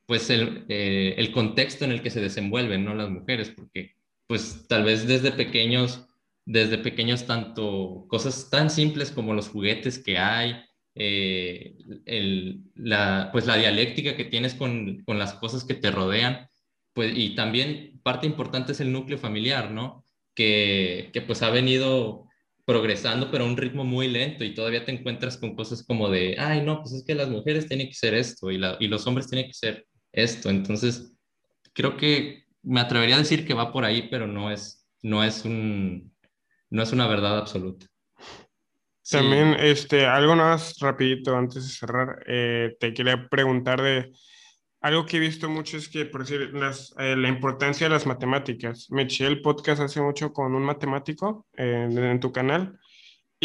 [0.06, 2.94] pues el, eh, el, contexto en el que se desenvuelven, ¿no?
[2.94, 3.96] Las mujeres, porque
[4.28, 6.08] pues tal vez desde pequeños,
[6.46, 10.56] desde pequeños tanto cosas tan simples como los juguetes que hay,
[10.96, 11.76] eh,
[12.06, 16.48] el, la, pues la dialéctica que tienes con, con, las cosas que te rodean,
[16.94, 20.06] pues y también parte importante es el núcleo familiar, ¿no?
[20.36, 22.28] Que, que pues ha venido
[22.66, 26.36] progresando, pero a un ritmo muy lento y todavía te encuentras con cosas como de,
[26.40, 29.06] ay, no, pues es que las mujeres tienen que ser esto y, la, y los
[29.06, 30.50] hombres tienen que ser esto.
[30.50, 31.14] Entonces,
[31.74, 35.44] creo que me atrevería a decir que va por ahí, pero no es, no es,
[35.44, 36.14] un,
[36.70, 37.88] no es una verdad absoluta.
[39.10, 44.14] También, este, algo más rapidito antes de cerrar, eh, te quería preguntar de
[44.80, 48.06] algo que he visto mucho es que, por decir, las, eh, la importancia de las
[48.06, 48.88] matemáticas.
[48.92, 52.80] Me eché el podcast hace mucho con un matemático en tu canal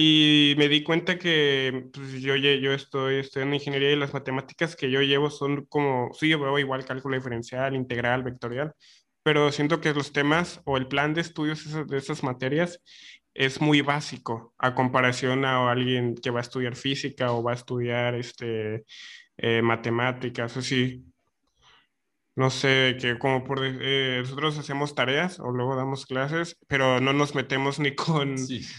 [0.00, 4.92] y me di cuenta que pues, yo, yo estoy estudiando ingeniería y las matemáticas que
[4.92, 8.72] yo llevo son como, sí, yo veo igual cálculo diferencial, integral, vectorial,
[9.24, 12.80] pero siento que los temas o el plan de estudios de esas materias
[13.34, 17.54] es muy básico a comparación a alguien que va a estudiar física o va a
[17.56, 18.84] estudiar este,
[19.36, 21.04] eh, matemáticas, así.
[22.38, 27.12] No sé, que como por eh, nosotros hacemos tareas o luego damos clases, pero no
[27.12, 28.36] nos metemos ni con,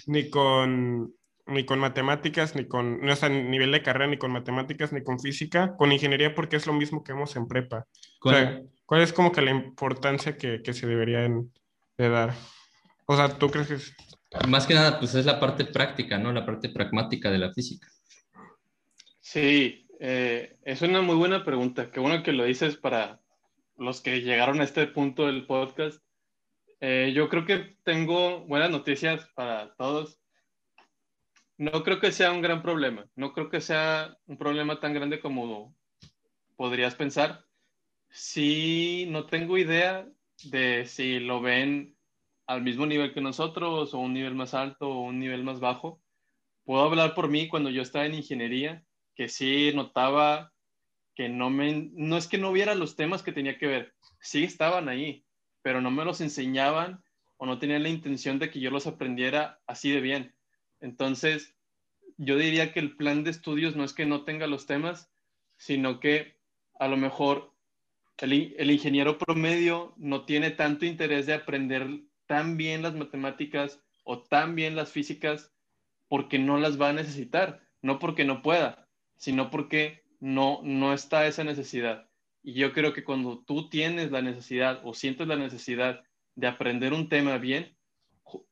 [0.07, 1.14] ni con,
[1.45, 5.03] ni con matemáticas, ni con, no está a nivel de carrera, ni con matemáticas, ni
[5.03, 7.86] con física, con ingeniería, porque es lo mismo que vemos en prepa.
[8.22, 11.28] ¿Cuál, ¿cuál es como que la importancia que, que se debería
[11.97, 12.34] de dar?
[13.07, 13.93] O sea, ¿tú crees que es...
[14.47, 16.32] Más que nada, pues es la parte práctica, ¿no?
[16.32, 17.89] La parte pragmática de la física.
[19.20, 21.91] Sí, eh, es una muy buena pregunta.
[21.91, 23.20] Qué bueno que lo dices para,
[23.80, 26.03] los que llegaron a este punto del podcast.
[26.82, 30.19] Eh, yo creo que tengo buenas noticias para todos.
[31.57, 33.05] No creo que sea un gran problema.
[33.15, 35.75] No creo que sea un problema tan grande como
[36.55, 37.45] podrías pensar.
[38.09, 40.07] Sí, no tengo idea
[40.43, 41.97] de si lo ven
[42.47, 46.01] al mismo nivel que nosotros o un nivel más alto o un nivel más bajo.
[46.63, 48.84] Puedo hablar por mí cuando yo estaba en ingeniería,
[49.15, 50.51] que sí notaba
[51.16, 54.43] que no me, no es que no viera los temas que tenía que ver, sí
[54.43, 55.26] estaban ahí,
[55.62, 57.03] pero no me los enseñaban
[57.38, 60.36] o no tenían la intención de que yo los aprendiera así de bien.
[60.80, 61.55] Entonces,
[62.18, 65.12] yo diría que el plan de estudios no es que no tenga los temas,
[65.57, 66.38] sino que
[66.80, 67.53] a lo mejor
[68.18, 74.24] el, el ingeniero promedio no tiene tanto interés de aprender tan bien las matemáticas o
[74.24, 75.53] tan bien las físicas
[76.07, 81.28] porque no las va a necesitar, no porque no pueda, sino porque no, no está
[81.28, 82.09] esa necesidad.
[82.41, 86.03] Y yo creo que cuando tú tienes la necesidad o sientes la necesidad
[86.36, 87.76] de aprender un tema bien,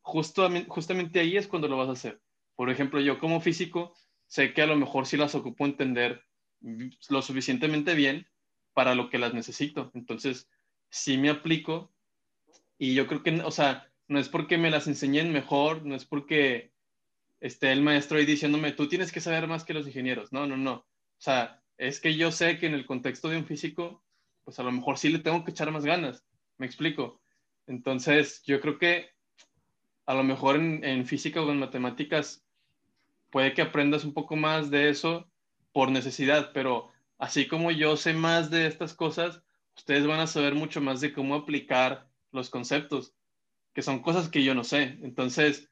[0.02, 2.22] justamente, ahí es cuando lo vas a hacer.
[2.56, 3.94] Por ejemplo, yo como físico
[4.26, 6.24] sé que a lo mejor sí las ocupo entender
[7.10, 8.28] lo suficientemente bien
[8.74, 9.92] para lo que las necesito.
[9.94, 10.50] Entonces,
[10.90, 11.94] sí me aplico
[12.78, 16.06] y yo creo que, o sea, no es porque me las enseñen mejor, no es
[16.06, 16.72] porque
[17.40, 20.32] esté el maestro ahí diciéndome, tú tienes que saber más que los ingenieros.
[20.32, 20.86] No, no, no.
[21.18, 24.04] O sea, es que yo sé que en el contexto de un físico,
[24.44, 26.24] pues a lo mejor sí le tengo que echar más ganas.
[26.58, 27.22] Me explico.
[27.68, 29.10] Entonces, yo creo que
[30.06, 32.46] a lo mejor en, física o en matemáticas
[33.30, 35.30] puede que aprendas un poco más de eso
[35.74, 39.44] por necesidad, pero así como yo sé más de estas cosas,
[39.76, 43.14] ustedes van a saber mucho más de cómo aplicar los conceptos,
[43.74, 44.98] que son cosas que yo no sé.
[45.02, 45.70] Entonces,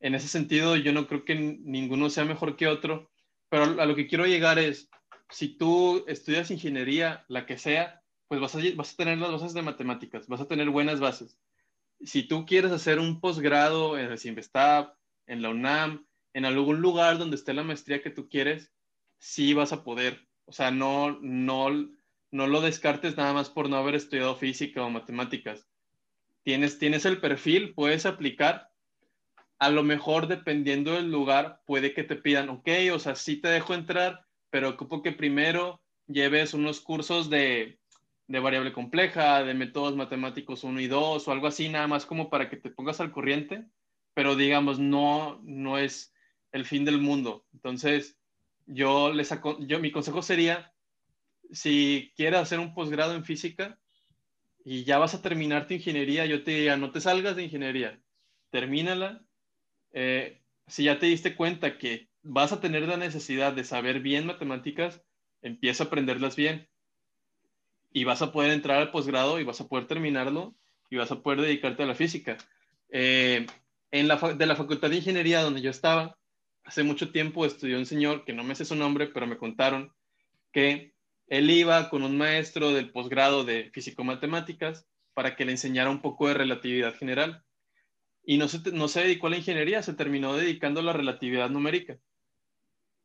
[0.00, 3.10] en ese sentido, yo no creo que ninguno sea mejor que otro,
[3.48, 4.88] pero a lo que quiero llegar es,
[5.30, 10.28] si tú estudias ingeniería, la que sea, pues vas a, tener las bases de matemáticas,
[10.28, 11.38] vas a tener buenas bases.
[12.04, 14.92] Si tú quieres hacer un posgrado en el CIMBESTAB,
[15.26, 18.72] en la UNAM, en algún lugar donde esté la maestría que tú quieres,
[19.18, 20.28] sí vas a poder.
[20.44, 21.70] O sea, no, no,
[22.30, 25.66] no lo descartes nada más por no haber estudiado física o matemáticas.
[26.42, 28.70] Tienes, tienes el perfil, puedes aplicar
[29.58, 33.48] a lo mejor dependiendo del lugar, puede que te pidan, ok, o sea, sí te
[33.48, 37.80] dejo entrar, pero ocupo que primero lleves unos cursos de,
[38.28, 42.30] de variable compleja, de métodos matemáticos 1 y 2 o algo así, nada más como
[42.30, 43.66] para que te pongas al corriente,
[44.14, 46.14] pero digamos, no, no es
[46.52, 47.46] el fin del mundo.
[47.52, 48.18] Entonces,
[48.66, 50.72] yo les yo, mi consejo sería,
[51.50, 53.78] si quieres hacer un posgrado en física
[54.64, 58.00] y ya vas a terminar tu ingeniería, yo te diría, no te salgas de ingeniería,
[58.50, 59.27] termínala
[59.92, 64.26] eh, si ya te diste cuenta que vas a tener la necesidad de saber bien
[64.26, 65.02] matemáticas,
[65.42, 66.68] empieza a aprenderlas bien.
[67.90, 70.54] Y vas a poder entrar al posgrado y vas a poder terminarlo
[70.90, 72.36] y vas a poder dedicarte a la física.
[72.90, 73.46] Eh,
[73.90, 76.18] en la de la Facultad de Ingeniería donde yo estaba,
[76.64, 79.92] hace mucho tiempo estudió un señor que no me sé su nombre, pero me contaron
[80.52, 80.92] que
[81.28, 86.28] él iba con un maestro del posgrado de físico-matemáticas para que le enseñara un poco
[86.28, 87.44] de relatividad general
[88.28, 91.48] y no se, no se dedicó a la ingeniería, se terminó dedicando a la relatividad
[91.48, 91.98] numérica.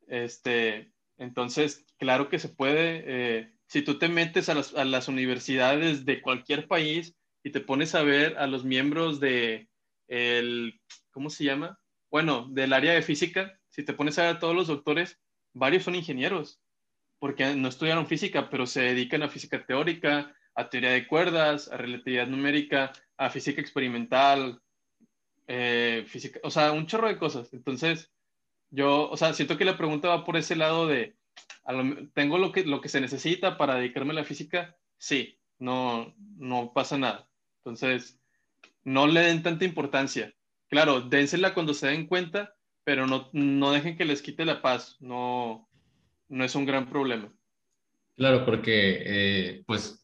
[0.05, 5.07] Este, entonces, claro que se puede, eh, si tú te metes a las, a las,
[5.07, 9.69] universidades de cualquier país y te pones a ver a los miembros de,
[10.09, 11.79] el, ¿cómo se llama?
[12.11, 15.21] Bueno, del área de física, si te pones a ver a todos los doctores,
[15.53, 16.59] varios son ingenieros,
[17.19, 21.77] porque no estudiaron física, pero se dedican a física teórica, a teoría de cuerdas, a
[21.77, 24.59] relatividad numérica, a física experimental,
[25.47, 27.53] eh, física, o sea, un chorro de cosas.
[27.53, 28.11] Entonces,
[28.71, 31.15] Yo, o sea, siento que la pregunta va por ese lado de,
[32.13, 34.75] ¿tengo lo que, lo que se necesita para dedicarme a la física?
[34.97, 37.29] Sí, no, no pasa nada.
[37.59, 38.19] Entonces,
[38.83, 40.33] no le den tanta importancia.
[40.69, 44.97] Claro, dénsela cuando se den cuenta, pero no, no dejen que les quite la paz.
[44.99, 45.69] No,
[46.29, 47.31] no es un gran problema.
[48.15, 50.03] Claro, porque eh, pues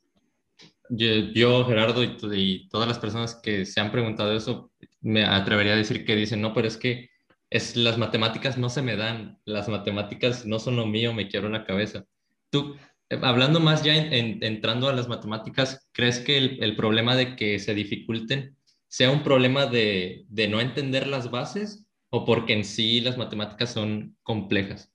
[0.89, 4.71] yo, Gerardo y, todas las personas que se han preguntado eso,
[5.01, 7.09] me atrevería a decir que dicen, no, pero es que
[7.49, 11.49] es, las matemáticas no se me dan, las matemáticas no son lo mío, me quiero
[11.49, 12.05] la cabeza.
[12.49, 12.75] Tú,
[13.09, 17.73] eh, hablando más ya entrando a las matemáticas, ¿crees que el, problema de que se
[17.73, 18.55] dificulten
[18.87, 23.71] sea un problema de, de no entender las bases o porque en sí las matemáticas
[23.71, 24.91] son complejas?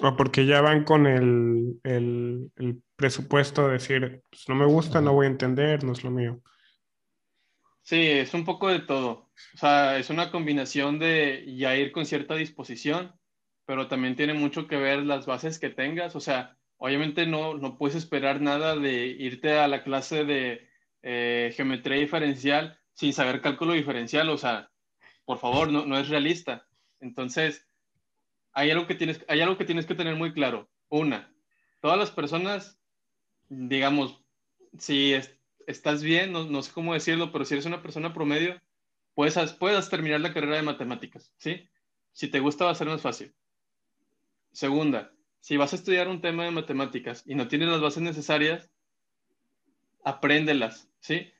[0.00, 5.00] O porque ya van con el, el, el presupuesto de decir, pues no me gusta,
[5.00, 6.42] no voy a entender, no es lo mío.
[7.82, 9.25] Sí, es un poco de todo.
[9.54, 13.14] O sea, es una combinación de ya ir con cierta disposición,
[13.66, 16.16] pero también tiene mucho que ver las bases que tengas.
[16.16, 20.68] O sea, obviamente no, no puedes esperar nada de irte a la clase de
[21.02, 24.28] eh, geometría diferencial sin saber cálculo diferencial.
[24.30, 24.70] O sea,
[25.24, 26.66] por favor, no, no es realista.
[27.00, 27.66] Entonces,
[28.52, 30.70] hay algo, que tienes, hay algo que tienes que tener muy claro.
[30.88, 31.30] Una,
[31.80, 32.80] todas las personas,
[33.48, 34.24] digamos,
[34.78, 35.14] si
[35.66, 38.60] estás bien, no, sé cómo decirlo, pero si eres una persona promedio,
[39.16, 41.68] puedes, puedes terminar la carrera de matemáticas, ¿sí?
[42.12, 43.34] Si te gusta va a ser más fácil.
[44.52, 45.10] Segunda,
[45.40, 48.70] si vas a estudiar un tema de matemáticas y no tienes las bases necesarias,
[50.04, 51.32] apréndelas, ¿sí?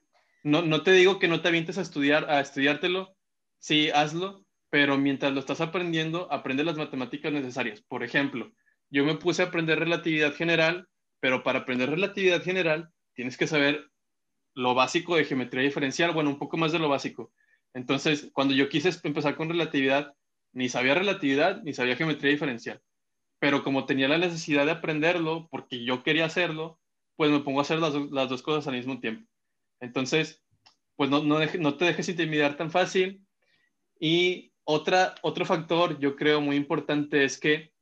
[0.43, 3.15] No, no te digo que no te avientes a estudiar, a estudiártelo,
[3.59, 7.83] sí, hazlo, pero mientras lo estás aprendiendo, aprende las matemáticas necesarias.
[7.83, 8.53] Por ejemplo,
[8.89, 10.89] yo me puse a aprender relatividad general,
[11.21, 13.91] pero para aprender relatividad general tienes que saber
[14.55, 17.33] lo básico de geometría diferencial, bueno, un poco más de lo básico.
[17.77, 20.15] Entonces, cuando yo quise empezar con relatividad,
[20.55, 22.81] ni sabía relatividad, ni sabía geometría diferencial.
[23.39, 26.81] Pero como tenía la necesidad de aprenderlo, porque yo quería hacerlo,
[27.17, 29.31] pues me pongo a hacer las, dos cosas al mismo tiempo.
[29.79, 30.43] Entonces,
[30.97, 33.21] pues no, no, no te dejes intimidar tan fácil
[34.01, 37.75] y otra, otro factor, yo creo, muy importante es que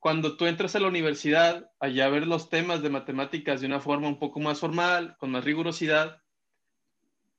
[0.00, 4.08] cuando tú entras a la universidad, allá ver los temas de matemáticas de una forma
[4.08, 6.23] un poco más formal, con más rigurosidad,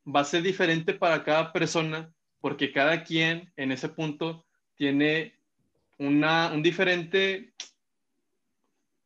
[0.06, 4.46] va a ser diferente para cada persona, porque cada quien en ese punto
[4.76, 5.40] tiene
[5.98, 7.54] una, un diferente,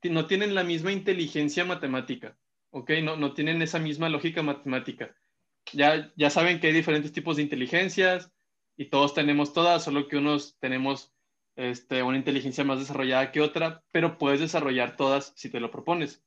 [0.04, 2.38] no tienen la misma inteligencia matemática,
[2.72, 2.92] ¿ok?
[3.04, 5.16] No, no tienen esa misma lógica matemática.
[5.74, 8.32] Ya, ya saben que hay diferentes tipos de inteligencias,
[8.80, 11.14] y todos tenemos todas, solo que unos tenemos
[11.58, 16.24] este, una inteligencia más desarrollada que otra, pero puedes desarrollar todas si te lo propones.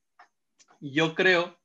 [0.78, 1.58] Yo creo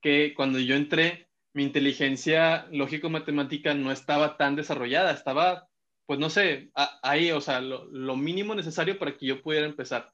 [0.00, 5.68] que cuando yo entré, mi inteligencia lógico-matemática no estaba tan desarrollada, estaba,
[6.06, 6.70] pues no sé,
[7.02, 10.12] ahí, o sea, lo, mínimo necesario para que yo pudiera empezar.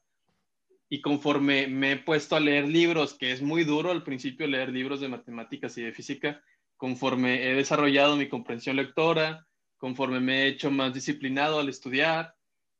[0.89, 4.69] Y conforme me he puesto a leer libros, que es muy duro al principio leer
[4.69, 6.41] libros de matemáticas y de física,
[6.75, 9.45] conforme he desarrollado mi comprensión lectora,
[9.77, 12.33] conforme me he hecho más disciplinado al estudiar,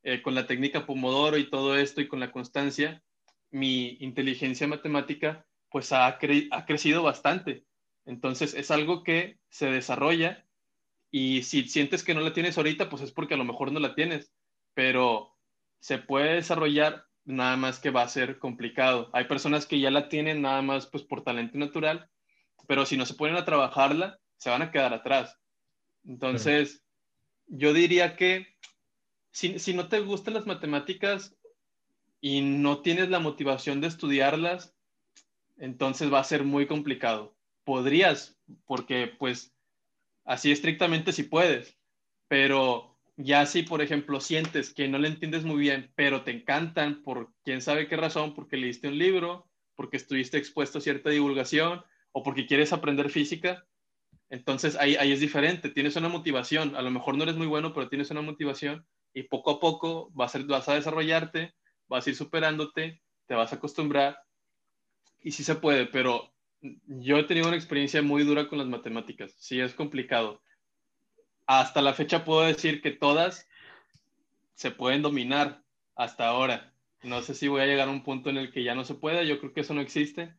[0.04, 3.04] eh, con la técnica Pomodoro y todo esto y con la constancia,
[3.52, 7.67] mi inteligencia matemática pues ha, ha crecido bastante.
[8.08, 10.46] Entonces es algo que se desarrolla
[11.12, 13.80] y si sientes que no la tienes ahorita, pues es porque a lo mejor no
[13.80, 14.34] la tienes,
[14.74, 15.38] pero
[15.80, 19.10] se puede desarrollar nada más que va a ser complicado.
[19.14, 22.10] Hay personas que ya la tienen nada más pues por talento natural,
[22.68, 25.38] pero si no se ponen a trabajarla, se van a quedar atrás.
[26.06, 26.84] Entonces,
[27.48, 28.48] yo diría que
[29.32, 31.36] si, no te gustan las matemáticas
[32.22, 34.76] y no tienes la motivación de estudiarlas,
[35.58, 37.37] entonces va a ser muy complicado.
[37.68, 39.54] Podrías, porque pues
[40.24, 41.78] así estrictamente si puedes,
[42.30, 47.04] pero ya si, por ejemplo, sientes que no le entiendes muy bien, pero te encantan
[47.04, 51.84] por quién sabe qué razón, porque leíste un libro, porque estuviste expuesto a cierta divulgación
[52.14, 53.66] o porque quieres aprender física,
[54.30, 57.74] entonces ahí, ahí es diferente, tienes una motivación, a lo mejor no eres muy bueno,
[57.74, 61.54] pero tienes una motivación y poco a poco vas a, vas a desarrollarte,
[61.90, 64.20] vas a ir superándote, te vas a acostumbrar
[65.22, 66.32] y sí se puede, pero
[66.88, 70.42] yo he tenido una experiencia muy dura con las matemáticas, sí es complicado.
[71.46, 73.48] Hasta la fecha puedo decir que todas
[74.56, 75.64] se pueden dominar
[75.96, 76.74] hasta ahora.
[77.04, 78.96] No sé si voy a llegar a un punto en el que ya no se
[78.96, 80.36] pueda, yo creo que eso no existe,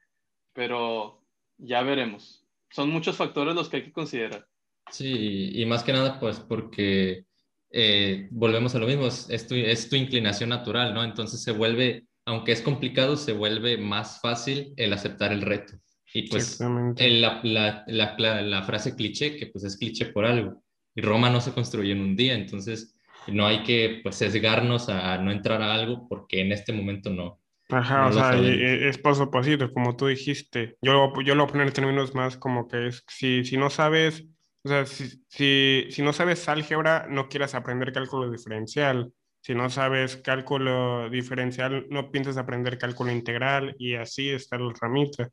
[0.53, 1.25] pero
[1.57, 4.47] ya veremos son muchos factores los que hay que considerar.
[4.91, 7.25] Sí, y más que nada, pues porque
[7.71, 11.05] eh, volvemos a lo mismo, es, tu, es, tu, inclinación natural, ¿no?
[11.05, 15.75] Entonces se vuelve, aunque es complicado, se vuelve más fácil el aceptar el reto.
[16.15, 20.63] Y pues la, la, la, la, frase cliché, que pues es cliché por algo,
[20.95, 25.19] y Roma no se construyó en un día, entonces no hay que pues sesgarnos a,
[25.19, 27.41] no entrar a algo porque en este momento no.
[27.71, 30.77] Ajá, o sea, es paso a pasito, como tú dijiste.
[30.81, 33.69] Yo, yo lo voy a poner en términos más como que es, si, si no
[33.69, 34.25] sabes,
[34.65, 39.13] o sea, si, si, si no sabes álgebra, no quieras aprender cálculo diferencial.
[39.41, 45.31] Si no sabes cálculo diferencial, no piensas aprender cálculo integral y así está el ramita.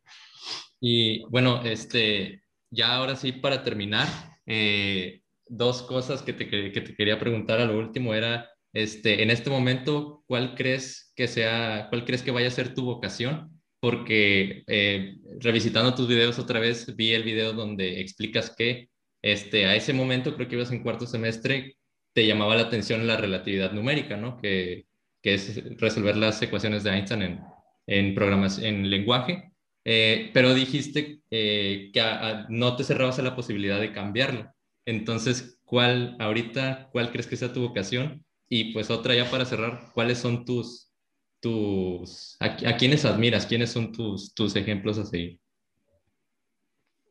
[0.79, 4.07] Y bueno, este, ya ahora sí, para terminar,
[4.45, 9.31] eh, dos cosas que te, que te quería preguntar a lo último era, este, en
[9.31, 13.61] este momento, ¿cuál crees que sea, cuál crees que vaya a ser tu vocación?
[13.79, 18.89] Porque eh, revisitando tus videos otra vez, vi el video donde explicas que
[19.21, 21.77] este, a ese momento, creo que ibas en cuarto semestre,
[22.15, 24.37] te llamaba la atención la relatividad numérica, ¿no?
[24.37, 24.85] Que,
[25.21, 27.43] que es resolver las ecuaciones de Einstein en,
[27.87, 29.51] en, en lenguaje.
[29.83, 32.01] Eh, pero dijiste eh, que
[32.47, 34.49] no te cerrabas a la posibilidad de cambiarlo.
[34.85, 38.25] Entonces, ¿cuál ahorita, cuál crees que sea tu vocación?
[38.47, 40.93] Y pues otra ya para cerrar, ¿cuáles son tus,
[41.41, 43.45] tus, a, quiénes admiras?
[43.45, 45.37] ¿Quiénes son tus, tus ejemplos a seguir?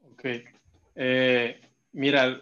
[0.01, 0.25] Ok.
[0.97, 1.61] Eh,
[1.93, 2.41] mira,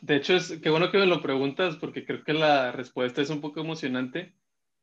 [0.00, 3.30] de hecho es qué bueno que me lo preguntas porque creo que la respuesta es
[3.30, 4.34] un poco emocionante.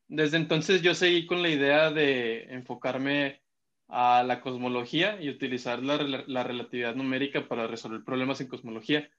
[0.07, 3.41] Desde entonces yo seguí con la idea de enfocarme
[3.88, 5.97] a la cosmología y utilizar la,
[6.28, 9.09] la relatividad numérica para resolver problemas en cosmología.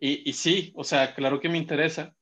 [0.00, 2.16] Y, y, sí, o sea, claro que me interesa,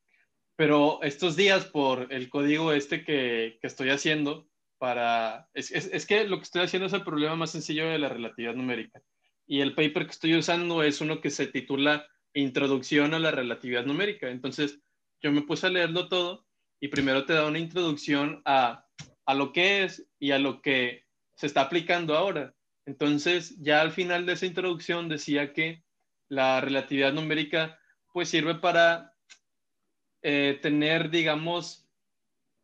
[0.57, 5.49] pero estos días por el código este que, que estoy haciendo para...
[5.55, 8.09] Es, es, es, que lo que estoy haciendo es el problema más sencillo de la
[8.09, 9.01] relatividad numérica.
[9.47, 13.85] Y el paper que estoy usando es uno que se titula Introducción a la relatividad
[13.85, 14.31] numérica.
[14.31, 14.81] Entonces,
[15.21, 16.47] yo me puse a leerlo todo
[16.81, 18.87] y primero te da una introducción a,
[19.27, 21.05] a lo que es y a lo que
[21.37, 22.55] se está aplicando ahora.
[22.87, 25.85] Entonces, ya al final de esa introducción decía que
[26.29, 27.79] la relatividad numérica
[28.13, 29.15] pues sirve para
[30.23, 31.89] eh, tener, digamos,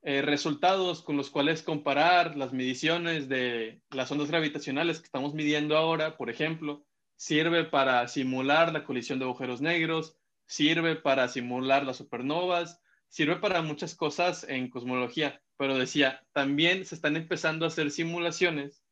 [0.02, 5.76] eh, resultados con los cuales comparar las mediciones de las ondas gravitacionales que estamos midiendo
[5.76, 6.86] ahora, por ejemplo,
[7.18, 10.16] sirve para simular la colisión de agujeros negros,
[10.46, 16.94] sirve para simular las supernovas, sirve para muchas cosas en cosmología, pero decía, también se
[16.94, 18.82] están empezando a hacer simulaciones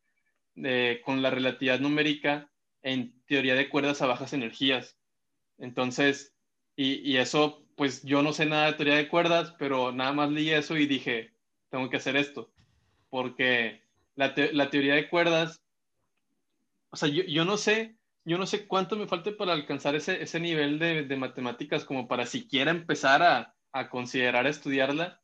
[0.56, 2.50] eh, con la relatividad numérica
[2.82, 4.98] en teoría de cuerdas a bajas energías.
[5.56, 6.34] Entonces,
[6.76, 10.50] y, eso, pues yo no sé nada de teoría de cuerdas, pero nada más leí
[10.50, 11.32] eso y dije,
[11.70, 12.52] tengo que hacer esto,
[13.08, 13.82] porque
[14.14, 15.62] la, teoría de cuerdas,
[16.90, 17.95] o sea, yo, no sé,
[18.26, 22.72] yo no sé cuánto me falta para alcanzar ese, nivel de, matemáticas como para siquiera
[22.72, 23.52] empezar a,
[23.90, 25.20] considerar estudiarla,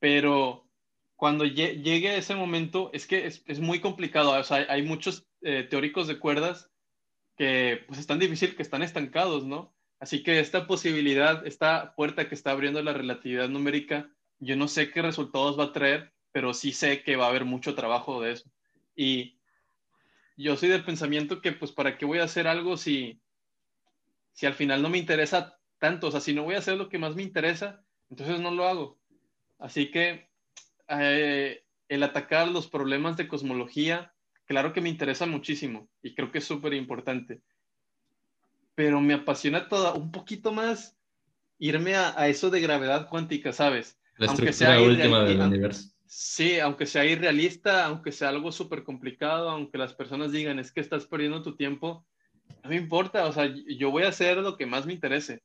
[0.00, 0.68] pero
[1.14, 6.08] cuando llegue ese momento, es que es, muy complicado, o sea, hay muchos eh, teóricos
[6.08, 6.68] de cuerdas
[7.36, 9.72] que pues están difícil, que están estancados, ¿no?
[10.00, 14.10] Así que esta posibilidad, esta puerta que está abriendo la relatividad numérica,
[14.40, 17.44] yo no sé qué resultados va a traer, pero sí sé que va a haber
[17.44, 18.50] mucho trabajo de eso.
[18.96, 19.39] Y
[20.42, 23.20] yo soy del pensamiento que pues para qué voy a hacer algo si,
[24.32, 26.88] si al final no me interesa tanto, o sea, si no voy a hacer lo
[26.88, 28.98] que más me interesa, entonces no lo hago.
[29.58, 30.30] Así que
[30.88, 34.12] eh, el atacar los problemas de cosmología
[34.46, 37.40] claro que me interesa muchísimo y creo que es súper importante.
[38.74, 40.96] Pero me apasiona todo, un poquito más
[41.58, 43.98] irme a, eso de gravedad cuántica, ¿sabes?
[44.16, 45.89] La aunque sea última del universo.
[46.12, 50.80] Sí, aunque sea irrealista, aunque sea algo súper complicado, aunque las personas digan es que
[50.80, 52.04] estás perdiendo tu tiempo,
[52.64, 53.46] no me importa, o sea,
[53.78, 55.44] yo voy a hacer lo que más me interese.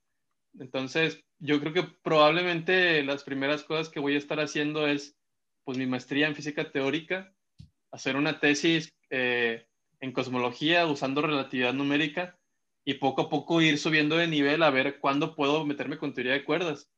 [0.59, 5.15] Entonces, yo creo que probablemente las primeras cosas que voy a estar haciendo es,
[5.65, 7.31] pues, mi maestría en física teórica,
[7.91, 9.67] hacer una tesis eh,
[9.99, 12.39] en cosmología usando relatividad numérica
[12.83, 16.33] y poco a poco ir subiendo de nivel a ver cuándo puedo meterme con teoría
[16.33, 16.89] de cuerdas.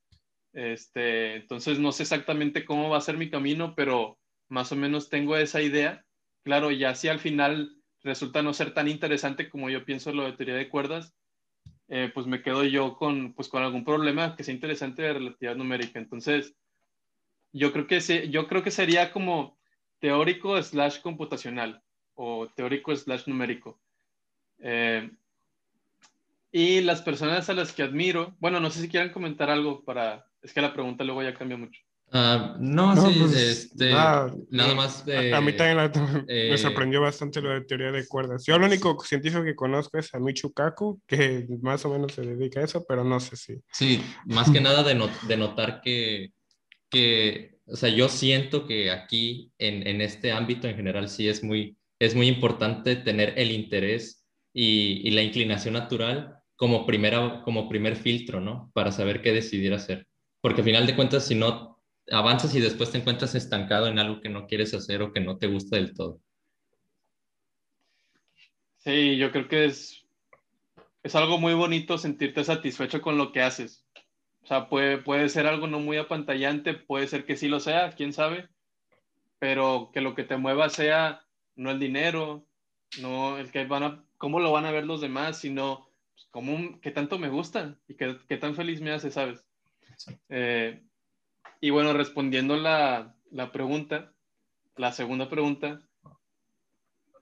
[0.58, 4.18] Este, entonces no sé exactamente cómo va a ser mi camino, pero
[4.50, 6.04] más o menos tengo esa idea.
[6.44, 10.32] Claro, ya si al final resulta no ser tan interesante como yo pienso lo de
[10.32, 11.14] teoría de cuerdas,
[11.90, 15.56] eh, pues me quedo yo con, pues con algún problema que sea interesante de relatividad
[15.56, 16.00] numérica.
[16.00, 16.56] Entonces,
[17.54, 18.00] yo creo que,
[18.32, 19.60] yo creo que sería como
[20.00, 21.84] teórico slash computacional
[22.16, 23.80] o teórico slash numérico.
[24.58, 25.08] Eh,
[26.52, 30.27] y las personas a las que admiro, bueno, no sé si quieran comentar algo para,
[30.42, 31.82] es que la pregunta luego ya cambia mucho.
[32.12, 34.32] Ah, no, sí, pues, este, nada,
[34.76, 35.04] más.
[35.08, 35.92] a mí también
[36.26, 38.46] me eh, sorprendió bastante lo de teoría de cuerdas.
[38.46, 42.22] Yo, el único científico que conozco es a Michu Kaku, que más o menos se
[42.22, 43.56] dedica a eso, pero no sé si.
[43.74, 44.98] Sí, más que nada de,
[45.28, 46.32] de notar que,
[46.90, 51.44] que, o sea, yo siento que aquí, en, en este ámbito en general, sí es
[51.44, 57.68] muy, es muy importante tener el interés y, y, la inclinación natural como, primera, como
[57.68, 58.72] primer filtro, ¿no?
[58.74, 60.07] Para saber qué decidir hacer.
[60.48, 61.78] Porque al final de cuentas, si no
[62.10, 65.38] avanzas y después te encuentras estancado en algo que no quieres hacer o que no
[65.38, 66.22] te gusta del todo.
[68.78, 70.06] Sí, yo creo que es,
[71.04, 73.86] es algo muy bonito sentirte satisfecho con lo que haces.
[74.42, 77.92] O sea, puede, puede ser algo no muy apantallante, puede ser que sí lo sea,
[77.92, 78.48] quién sabe,
[79.40, 81.26] pero que lo que te mueva sea
[81.58, 82.48] no el dinero,
[83.02, 86.80] no el que van a, cómo lo van a ver los demás, sino pues, cómo,
[86.80, 89.44] qué tanto me gusta y qué, qué tan feliz me hace, ¿sabes?
[90.30, 90.84] Eh,
[91.62, 94.14] y bueno, respondiendo la, la pregunta,
[94.76, 95.82] la segunda pregunta,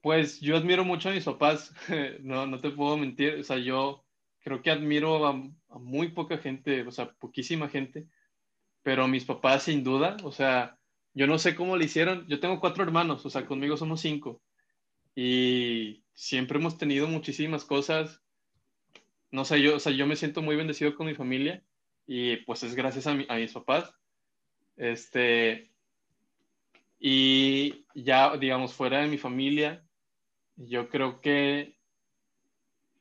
[0.02, 1.74] pues yo admiro mucho a mis papás,
[2.22, 4.06] no, no te puedo mentir, o sea, yo
[4.40, 5.32] creo que admiro a,
[5.70, 8.08] a, muy poca gente, o sea, poquísima gente,
[8.84, 10.78] pero mis papás sin duda, o sea,
[11.14, 14.42] yo no sé cómo le hicieron, yo tengo cuatro hermanos, o sea, conmigo somos cinco,
[15.16, 18.22] y siempre hemos tenido muchísimas cosas,
[19.32, 21.64] no sé, yo, o sea, yo me siento muy bendecido con mi familia,
[22.08, 23.94] y pues es gracias a, a mis papás,
[24.78, 25.72] este,
[27.00, 29.86] y ya, digamos, fuera de mi familia,
[30.56, 31.78] yo creo que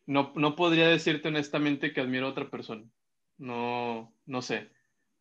[0.06, 2.84] no, no podría decirte honestamente que admiro a otra persona.
[3.38, 4.70] No, no sé.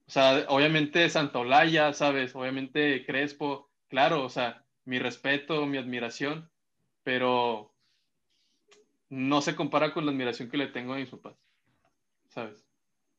[0.08, 2.36] O sea, obviamente Olaya, ¿sabes?
[2.36, 6.50] Obviamente Crespo, claro, o sea, mi respeto, mi admiración,
[7.04, 7.74] pero
[9.10, 11.36] no se compara con la admiración que le tengo a mis papás,
[12.28, 12.63] ¿sabes?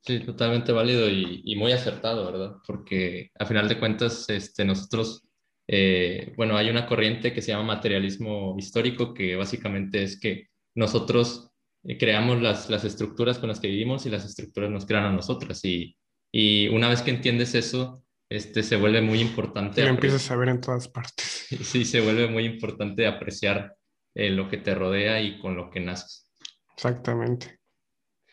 [0.05, 2.57] Sí, totalmente válido y, y, muy acertado, ¿verdad?
[2.67, 5.27] Porque a final de cuentas, este, nosotros,
[5.67, 11.51] eh, bueno, hay una corriente que se llama materialismo histórico, que básicamente es que nosotros
[11.85, 15.13] eh, creamos las, las estructuras con las que vivimos y las estructuras nos crean a
[15.13, 15.65] nosotras.
[15.65, 15.97] Y,
[16.31, 19.81] y una vez que entiendes eso, este, se vuelve muy importante.
[19.81, 21.47] Y lo empiezas a ver en todas partes.
[21.63, 23.77] Sí, se vuelve muy importante apreciar
[24.15, 26.31] eh, lo que te rodea y con lo que naces.
[26.75, 27.61] Exactamente.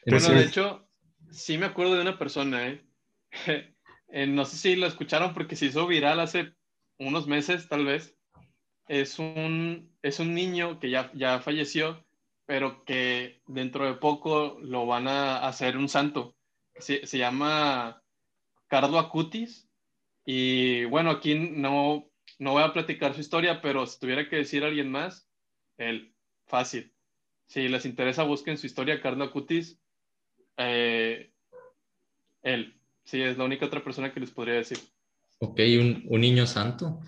[0.06, 0.90] Bueno, de hecho,
[1.32, 2.86] sí me acuerdo de una persona, ¿eh?
[4.10, 4.28] ¿eh?
[4.28, 6.54] no sé si lo escucharon porque se hizo viral hace
[7.00, 8.16] unos meses, tal vez.
[8.88, 12.06] Es un, es un niño que ya, ya falleció,
[12.46, 16.36] pero que dentro de poco lo van a hacer un santo.
[16.76, 18.04] Se, se llama
[18.68, 19.70] Carlo Acutis.
[20.26, 24.64] Y bueno, aquí no, no voy a platicar su historia, pero si tuviera que decir
[24.64, 25.30] alguien más,
[25.78, 26.14] él,
[26.46, 26.94] fácil.
[27.48, 29.81] Si les interesa, busquen su historia, Carlo Acutis
[30.58, 31.32] eh,
[32.44, 34.80] él, sí, es la única otra persona que les podría decir.
[35.40, 37.02] Ok, un, un niño santo.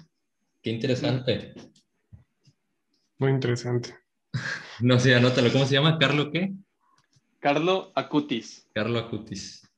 [0.62, 1.54] Qué interesante.
[3.18, 3.96] Muy interesante.
[4.80, 5.52] no sé, anótalo.
[5.52, 5.98] ¿Cómo se llama?
[5.98, 6.54] ¿Carlo qué?
[7.40, 8.70] Carlo Acutis.
[8.74, 9.70] Carlo Acutis.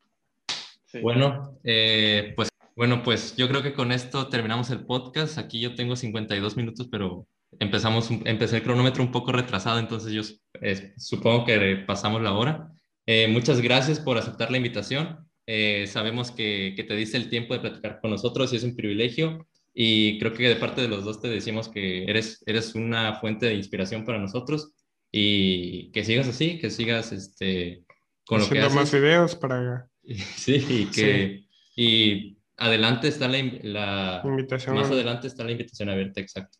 [1.02, 5.38] Bueno, eh, pues bueno, pues yo creo que con esto terminamos el podcast.
[5.38, 7.26] Aquí yo tengo 52 minutos, pero
[7.60, 10.22] empezamos, empecé el cronómetro un poco retrasado, entonces yo
[10.62, 12.72] eh, supongo que pasamos la hora.
[13.06, 15.27] Eh, muchas gracias por aceptar la invitación.
[15.48, 18.76] Eh, sabemos que, que, te diste el tiempo de platicar con nosotros y es un
[18.76, 19.48] privilegio.
[19.73, 23.45] Y creo que de parte de los dos te decimos que eres, eres una fuente
[23.45, 24.73] de inspiración para nosotros
[25.11, 27.84] y que sigas así, que sigas este,
[28.26, 28.73] con lo que haces.
[28.73, 29.90] más videos para...
[30.03, 31.45] Sí, y que...
[31.76, 34.76] Y adelante está la, la invitación.
[34.76, 36.57] Más adelante está la invitación abierta, exacto.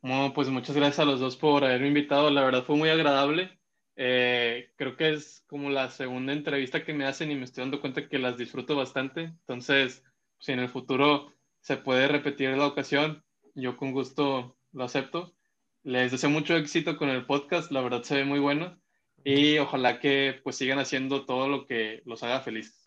[0.00, 2.30] Bueno, pues muchas gracias a los dos por haberme invitado.
[2.30, 3.59] La verdad fue muy agradable.
[4.02, 7.82] Eh, creo que es como la segunda entrevista que me hacen y me estoy dando
[7.82, 9.24] cuenta que las disfruto bastante.
[9.24, 10.02] Entonces,
[10.38, 13.22] si en el futuro se puede repetir la ocasión,
[13.54, 15.34] yo con gusto lo acepto.
[15.82, 18.80] Les deseo mucho éxito con el podcast, la verdad se ve muy bueno
[19.22, 22.82] y ojalá que pues sigan haciendo todo lo que los haga felices.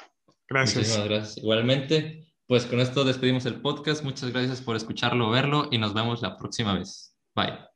[0.49, 0.77] Gracias.
[0.77, 1.37] Muchísimas gracias.
[1.37, 4.03] Igualmente, pues con esto despedimos el podcast.
[4.03, 7.15] Muchas gracias por escucharlo, verlo y nos vemos la próxima vez.
[7.35, 7.72] Bye.